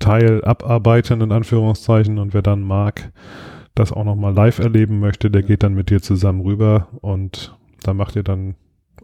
[0.00, 2.18] Teil abarbeiten, in Anführungszeichen.
[2.18, 3.12] Und wer dann mag,
[3.76, 7.94] das auch nochmal live erleben möchte, der geht dann mit dir zusammen rüber und da
[7.94, 8.56] macht ihr dann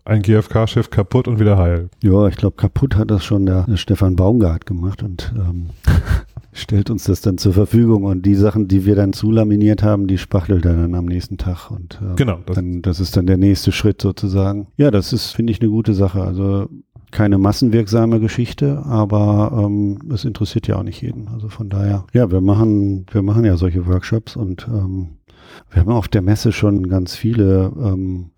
[0.05, 1.91] ein GFK-Schiff kaputt und wieder heil.
[2.03, 5.71] Ja, ich glaube, kaputt hat das schon der, der Stefan Baumgart gemacht und ähm,
[6.53, 8.05] stellt uns das dann zur Verfügung.
[8.05, 11.71] Und die Sachen, die wir dann zulaminiert haben, die spachtelt er dann am nächsten Tag.
[11.71, 14.69] Und äh, genau, das, dann, das ist dann der nächste Schritt sozusagen.
[14.77, 16.23] Ja, das ist, finde ich, eine gute Sache.
[16.23, 16.69] Also
[17.11, 21.29] keine massenwirksame Geschichte, aber ähm, es interessiert ja auch nicht jeden.
[21.29, 25.17] Also von daher, ja, wir machen, wir machen ja solche Workshops und ähm,
[25.71, 28.31] wir haben auf der Messe schon ganz viele ähm,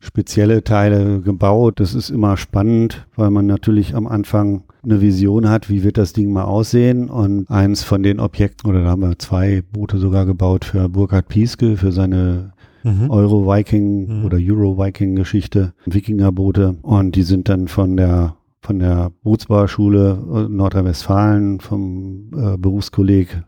[0.00, 1.80] spezielle Teile gebaut.
[1.80, 6.12] Das ist immer spannend, weil man natürlich am Anfang eine Vision hat, wie wird das
[6.12, 7.08] Ding mal aussehen.
[7.08, 11.28] Und eins von den Objekten, oder da haben wir zwei Boote sogar gebaut für Burkhard
[11.28, 12.52] Pieske, für seine
[12.84, 13.10] mhm.
[13.10, 14.24] Euro-Viking mhm.
[14.24, 16.76] oder Euro-Viking-Geschichte, Wikingerboote.
[16.82, 23.42] Und die sind dann von der von der Bootsbauschule Nordrhein-Westfalen, vom äh, Berufskolleg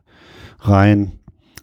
[0.60, 1.12] Rhein,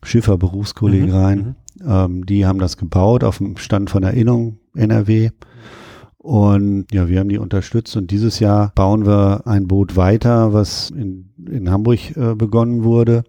[0.01, 1.11] Schiffer Berufskolleg mhm.
[1.11, 1.39] Rhein.
[1.39, 1.55] Mhm.
[1.87, 5.29] Ähm, die haben das gebaut auf dem Stand von Erinnerung NRW.
[6.17, 10.89] Und ja, wir haben die unterstützt und dieses Jahr bauen wir ein Boot weiter, was
[10.89, 13.23] in, in Hamburg äh, begonnen wurde.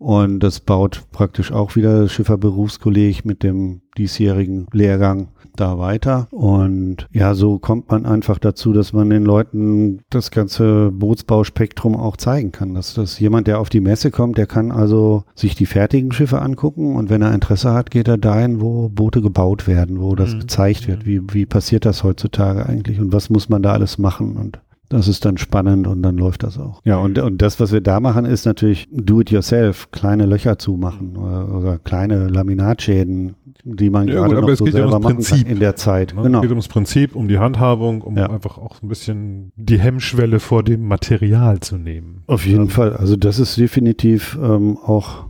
[0.00, 6.26] Und das baut praktisch auch wieder das Schifferberufskolleg mit dem diesjährigen Lehrgang da weiter.
[6.30, 12.16] Und ja, so kommt man einfach dazu, dass man den Leuten das ganze Bootsbauspektrum auch
[12.16, 12.72] zeigen kann.
[12.72, 16.40] Dass das jemand, der auf die Messe kommt, der kann also sich die fertigen Schiffe
[16.40, 20.32] angucken und wenn er Interesse hat, geht er dahin, wo Boote gebaut werden, wo das
[20.32, 20.40] mhm.
[20.40, 21.04] gezeigt wird.
[21.04, 24.60] Wie, wie passiert das heutzutage eigentlich und was muss man da alles machen und
[24.90, 26.82] das ist dann spannend und dann läuft das auch.
[26.84, 31.54] Ja, und, und das, was wir da machen, ist natürlich do-it-yourself, kleine Löcher zumachen oder,
[31.54, 35.60] oder kleine Laminatschäden, die man ja, gerade gut, noch so selber machen Prinzip, kann in
[35.60, 36.12] der Zeit.
[36.14, 36.22] Ne?
[36.22, 36.38] Genau.
[36.38, 38.28] Es geht ums Prinzip, um die Handhabung, um ja.
[38.28, 42.24] einfach auch so ein bisschen die Hemmschwelle vor dem Material zu nehmen.
[42.26, 42.96] Auf jeden Fall.
[42.96, 45.26] Also das ist definitiv ähm, auch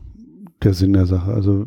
[0.62, 1.32] der Sinn der Sache.
[1.32, 1.66] Also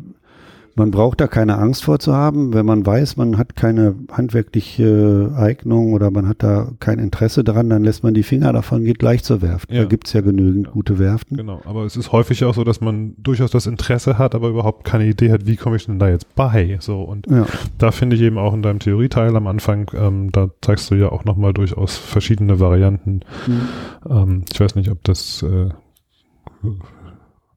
[0.76, 5.32] man braucht da keine Angst vor zu haben, wenn man weiß, man hat keine handwerkliche
[5.36, 8.98] Eignung oder man hat da kein Interesse dran, dann lässt man die Finger davon, geht
[8.98, 9.70] gleich zur Werft.
[9.70, 9.82] Ja.
[9.82, 10.72] Da gibt's ja genügend ja.
[10.72, 11.36] gute Werften.
[11.36, 14.84] Genau, aber es ist häufig auch so, dass man durchaus das Interesse hat, aber überhaupt
[14.84, 16.76] keine Idee hat, wie komme ich denn da jetzt bei?
[16.80, 17.46] So und ja.
[17.78, 21.10] da finde ich eben auch in deinem Theorieteil am Anfang, ähm, da zeigst du ja
[21.10, 23.20] auch nochmal durchaus verschiedene Varianten.
[23.46, 23.68] Mhm.
[24.10, 25.68] Ähm, ich weiß nicht, ob das äh,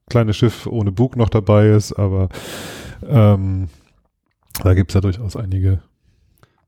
[0.08, 2.28] kleine Schiff ohne Bug noch dabei ist, aber
[3.06, 3.68] ähm,
[4.62, 5.80] da gibt es ja durchaus einige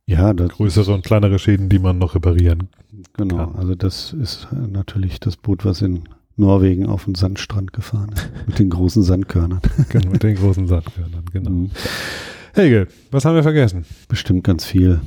[0.07, 2.69] ja, größere und kleinere Schäden, die man noch reparieren
[3.17, 3.47] genau, kann.
[3.47, 8.31] Genau, also das ist natürlich das Boot, was in Norwegen auf den Sandstrand gefahren ist.
[8.47, 9.61] mit den großen Sandkörnern.
[9.89, 11.51] genau, mit den großen Sandkörnern, genau.
[11.51, 11.71] Mhm.
[12.55, 13.85] Helge, was haben wir vergessen?
[14.09, 15.01] Bestimmt ganz viel.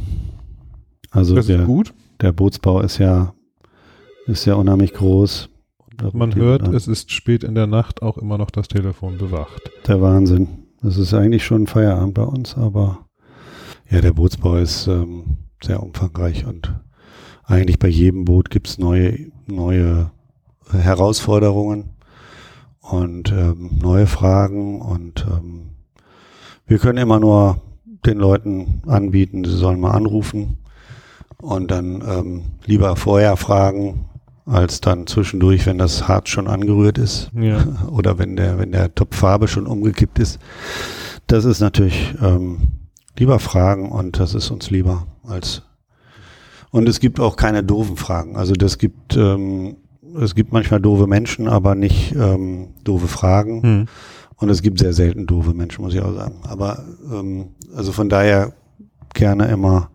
[1.11, 1.93] Also das der, gut.
[2.21, 3.33] der Bootsbau ist ja,
[4.25, 5.49] ist ja unheimlich groß.
[6.13, 9.69] Man hört, es ist spät in der Nacht auch immer noch das Telefon bewacht.
[9.87, 10.62] Der Wahnsinn.
[10.83, 13.07] Das ist eigentlich schon Feierabend bei uns, aber
[13.89, 16.77] ja, der Bootsbau ist ähm, sehr umfangreich und
[17.45, 20.11] eigentlich bei jedem Boot gibt's neue, neue
[20.69, 21.95] Herausforderungen
[22.81, 25.69] und ähm, neue Fragen und ähm,
[26.65, 27.61] wir können immer nur
[28.05, 30.57] den Leuten anbieten, sie sollen mal anrufen
[31.41, 34.09] und dann ähm, lieber vorher fragen,
[34.45, 37.65] als dann zwischendurch, wenn das Harz schon angerührt ist ja.
[37.91, 40.39] oder wenn der, wenn der Topf Farbe schon umgekippt ist,
[41.27, 42.59] das ist natürlich ähm,
[43.17, 45.63] lieber Fragen und das ist uns lieber als
[46.71, 48.35] und es gibt auch keine doofen Fragen.
[48.35, 49.77] Also das gibt ähm,
[50.19, 53.61] es gibt manchmal doofe Menschen, aber nicht ähm, doofe Fragen.
[53.63, 53.87] Hm.
[54.35, 56.41] Und es gibt sehr selten doofe Menschen, muss ich auch sagen.
[56.43, 58.53] Aber ähm, also von daher
[59.13, 59.91] gerne immer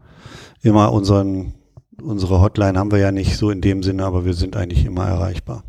[0.63, 1.55] immer unseren
[2.03, 5.07] unsere Hotline haben wir ja nicht so in dem Sinne, aber wir sind eigentlich immer
[5.07, 5.65] erreichbar.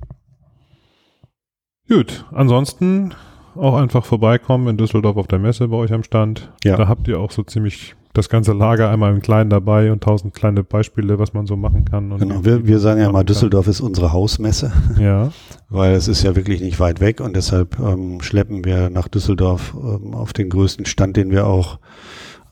[1.87, 3.13] Gut, ansonsten
[3.55, 6.51] auch einfach vorbeikommen in Düsseldorf auf der Messe bei euch am Stand.
[6.63, 6.77] Ja.
[6.77, 10.33] Da habt ihr auch so ziemlich das ganze Lager einmal im Kleinen dabei und tausend
[10.33, 12.17] kleine Beispiele, was man so machen kann.
[12.17, 14.71] genau, wir, wir sagen ja mal, Düsseldorf ist unsere Hausmesse.
[14.99, 15.31] Ja.
[15.69, 19.75] Weil es ist ja wirklich nicht weit weg und deshalb ähm, schleppen wir nach Düsseldorf
[19.75, 21.79] ähm, auf den größten Stand, den wir auch,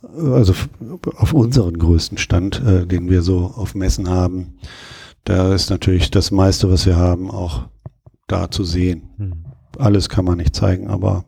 [0.03, 0.53] also
[1.15, 4.57] auf unseren größten Stand, äh, den wir so auf Messen haben.
[5.23, 7.63] Da ist natürlich das meiste, was wir haben, auch
[8.27, 9.09] da zu sehen.
[9.17, 9.45] Hm.
[9.77, 11.25] Alles kann man nicht zeigen, aber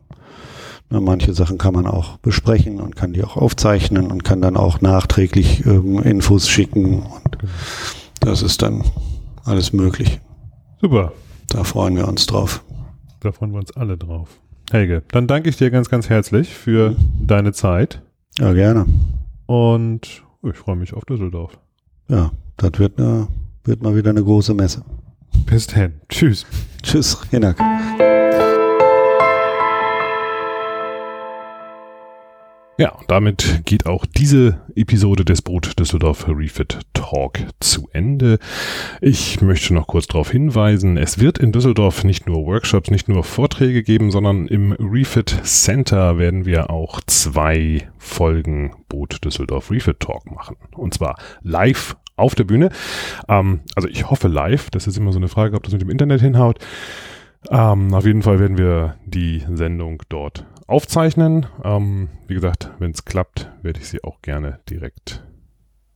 [0.92, 4.56] Ne, manche Sachen kann man auch besprechen und kann die auch aufzeichnen und kann dann
[4.56, 7.38] auch nachträglich ähm, Infos schicken und
[8.18, 8.82] das ist dann
[9.44, 10.20] alles möglich.
[10.80, 11.12] Super.
[11.48, 12.64] Da freuen wir uns drauf.
[13.20, 14.40] Da freuen wir uns alle drauf.
[14.72, 16.96] Helge, dann danke ich dir ganz, ganz herzlich für mhm.
[17.26, 18.02] deine Zeit.
[18.40, 18.86] Ja, gerne.
[19.44, 21.58] Und ich freue mich auf Düsseldorf.
[22.08, 23.28] Ja, das wird, eine,
[23.64, 24.82] wird mal wieder eine große Messe.
[25.44, 25.92] Bis dann.
[26.08, 26.46] Tschüss.
[26.82, 27.58] Tschüss, Hinak.
[32.80, 38.38] Ja, und damit geht auch diese Episode des Brot Düsseldorf Refit Talk zu Ende.
[39.02, 43.22] Ich möchte noch kurz darauf hinweisen, es wird in Düsseldorf nicht nur Workshops, nicht nur
[43.22, 50.30] Vorträge geben, sondern im Refit Center werden wir auch zwei Folgen Brot Düsseldorf Refit Talk
[50.30, 50.56] machen.
[50.74, 52.70] Und zwar live auf der Bühne.
[53.28, 55.90] Ähm, also ich hoffe live, das ist immer so eine Frage, ob das mit dem
[55.90, 56.58] Internet hinhaut.
[57.50, 61.46] Ähm, auf jeden Fall werden wir die Sendung dort aufzeichnen.
[61.64, 65.24] Ähm, wie gesagt, wenn es klappt, werde ich sie auch gerne direkt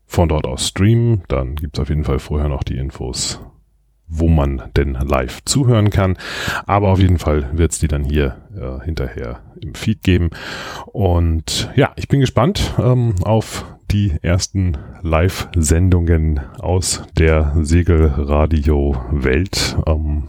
[0.06, 1.22] von dort aus streamen.
[1.28, 3.40] Dann gibt es auf jeden Fall vorher noch die Infos,
[4.06, 6.16] wo man denn live zuhören kann.
[6.66, 10.30] Aber auf jeden Fall wird es die dann hier äh, hinterher im Feed geben.
[10.86, 19.76] Und ja, ich bin gespannt ähm, auf die ersten Live-Sendungen aus der Segelradio-Welt.
[19.86, 20.24] Ähm,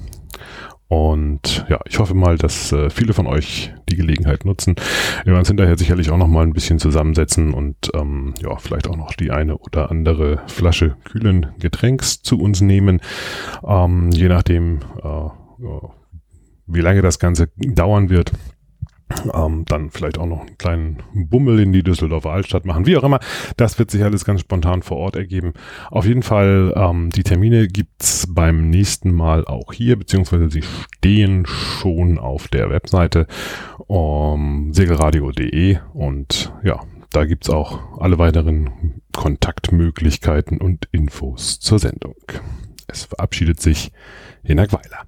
[0.88, 4.76] und ja, ich hoffe mal, dass äh, viele von euch die Gelegenheit nutzen.
[5.24, 8.88] Wir werden uns hinterher sicherlich auch noch mal ein bisschen zusammensetzen und ähm, ja, vielleicht
[8.88, 13.02] auch noch die eine oder andere Flasche kühlen Getränks zu uns nehmen.
[13.66, 15.30] Ähm, je nachdem, äh,
[16.68, 18.32] wie lange das Ganze dauern wird.
[19.34, 23.04] Ähm, dann vielleicht auch noch einen kleinen Bummel in die Düsseldorfer Altstadt machen, wie auch
[23.04, 23.20] immer.
[23.56, 25.54] Das wird sich alles ganz spontan vor Ort ergeben.
[25.92, 31.46] Auf jeden Fall, ähm, die Termine gibt's beim nächsten Mal auch hier, beziehungsweise sie stehen
[31.46, 33.28] schon auf der Webseite
[33.86, 36.82] um, segelradio.de und ja,
[37.12, 42.16] da gibt's auch alle weiteren Kontaktmöglichkeiten und Infos zur Sendung.
[42.88, 43.92] Es verabschiedet sich
[44.44, 45.06] Hinak Weiler.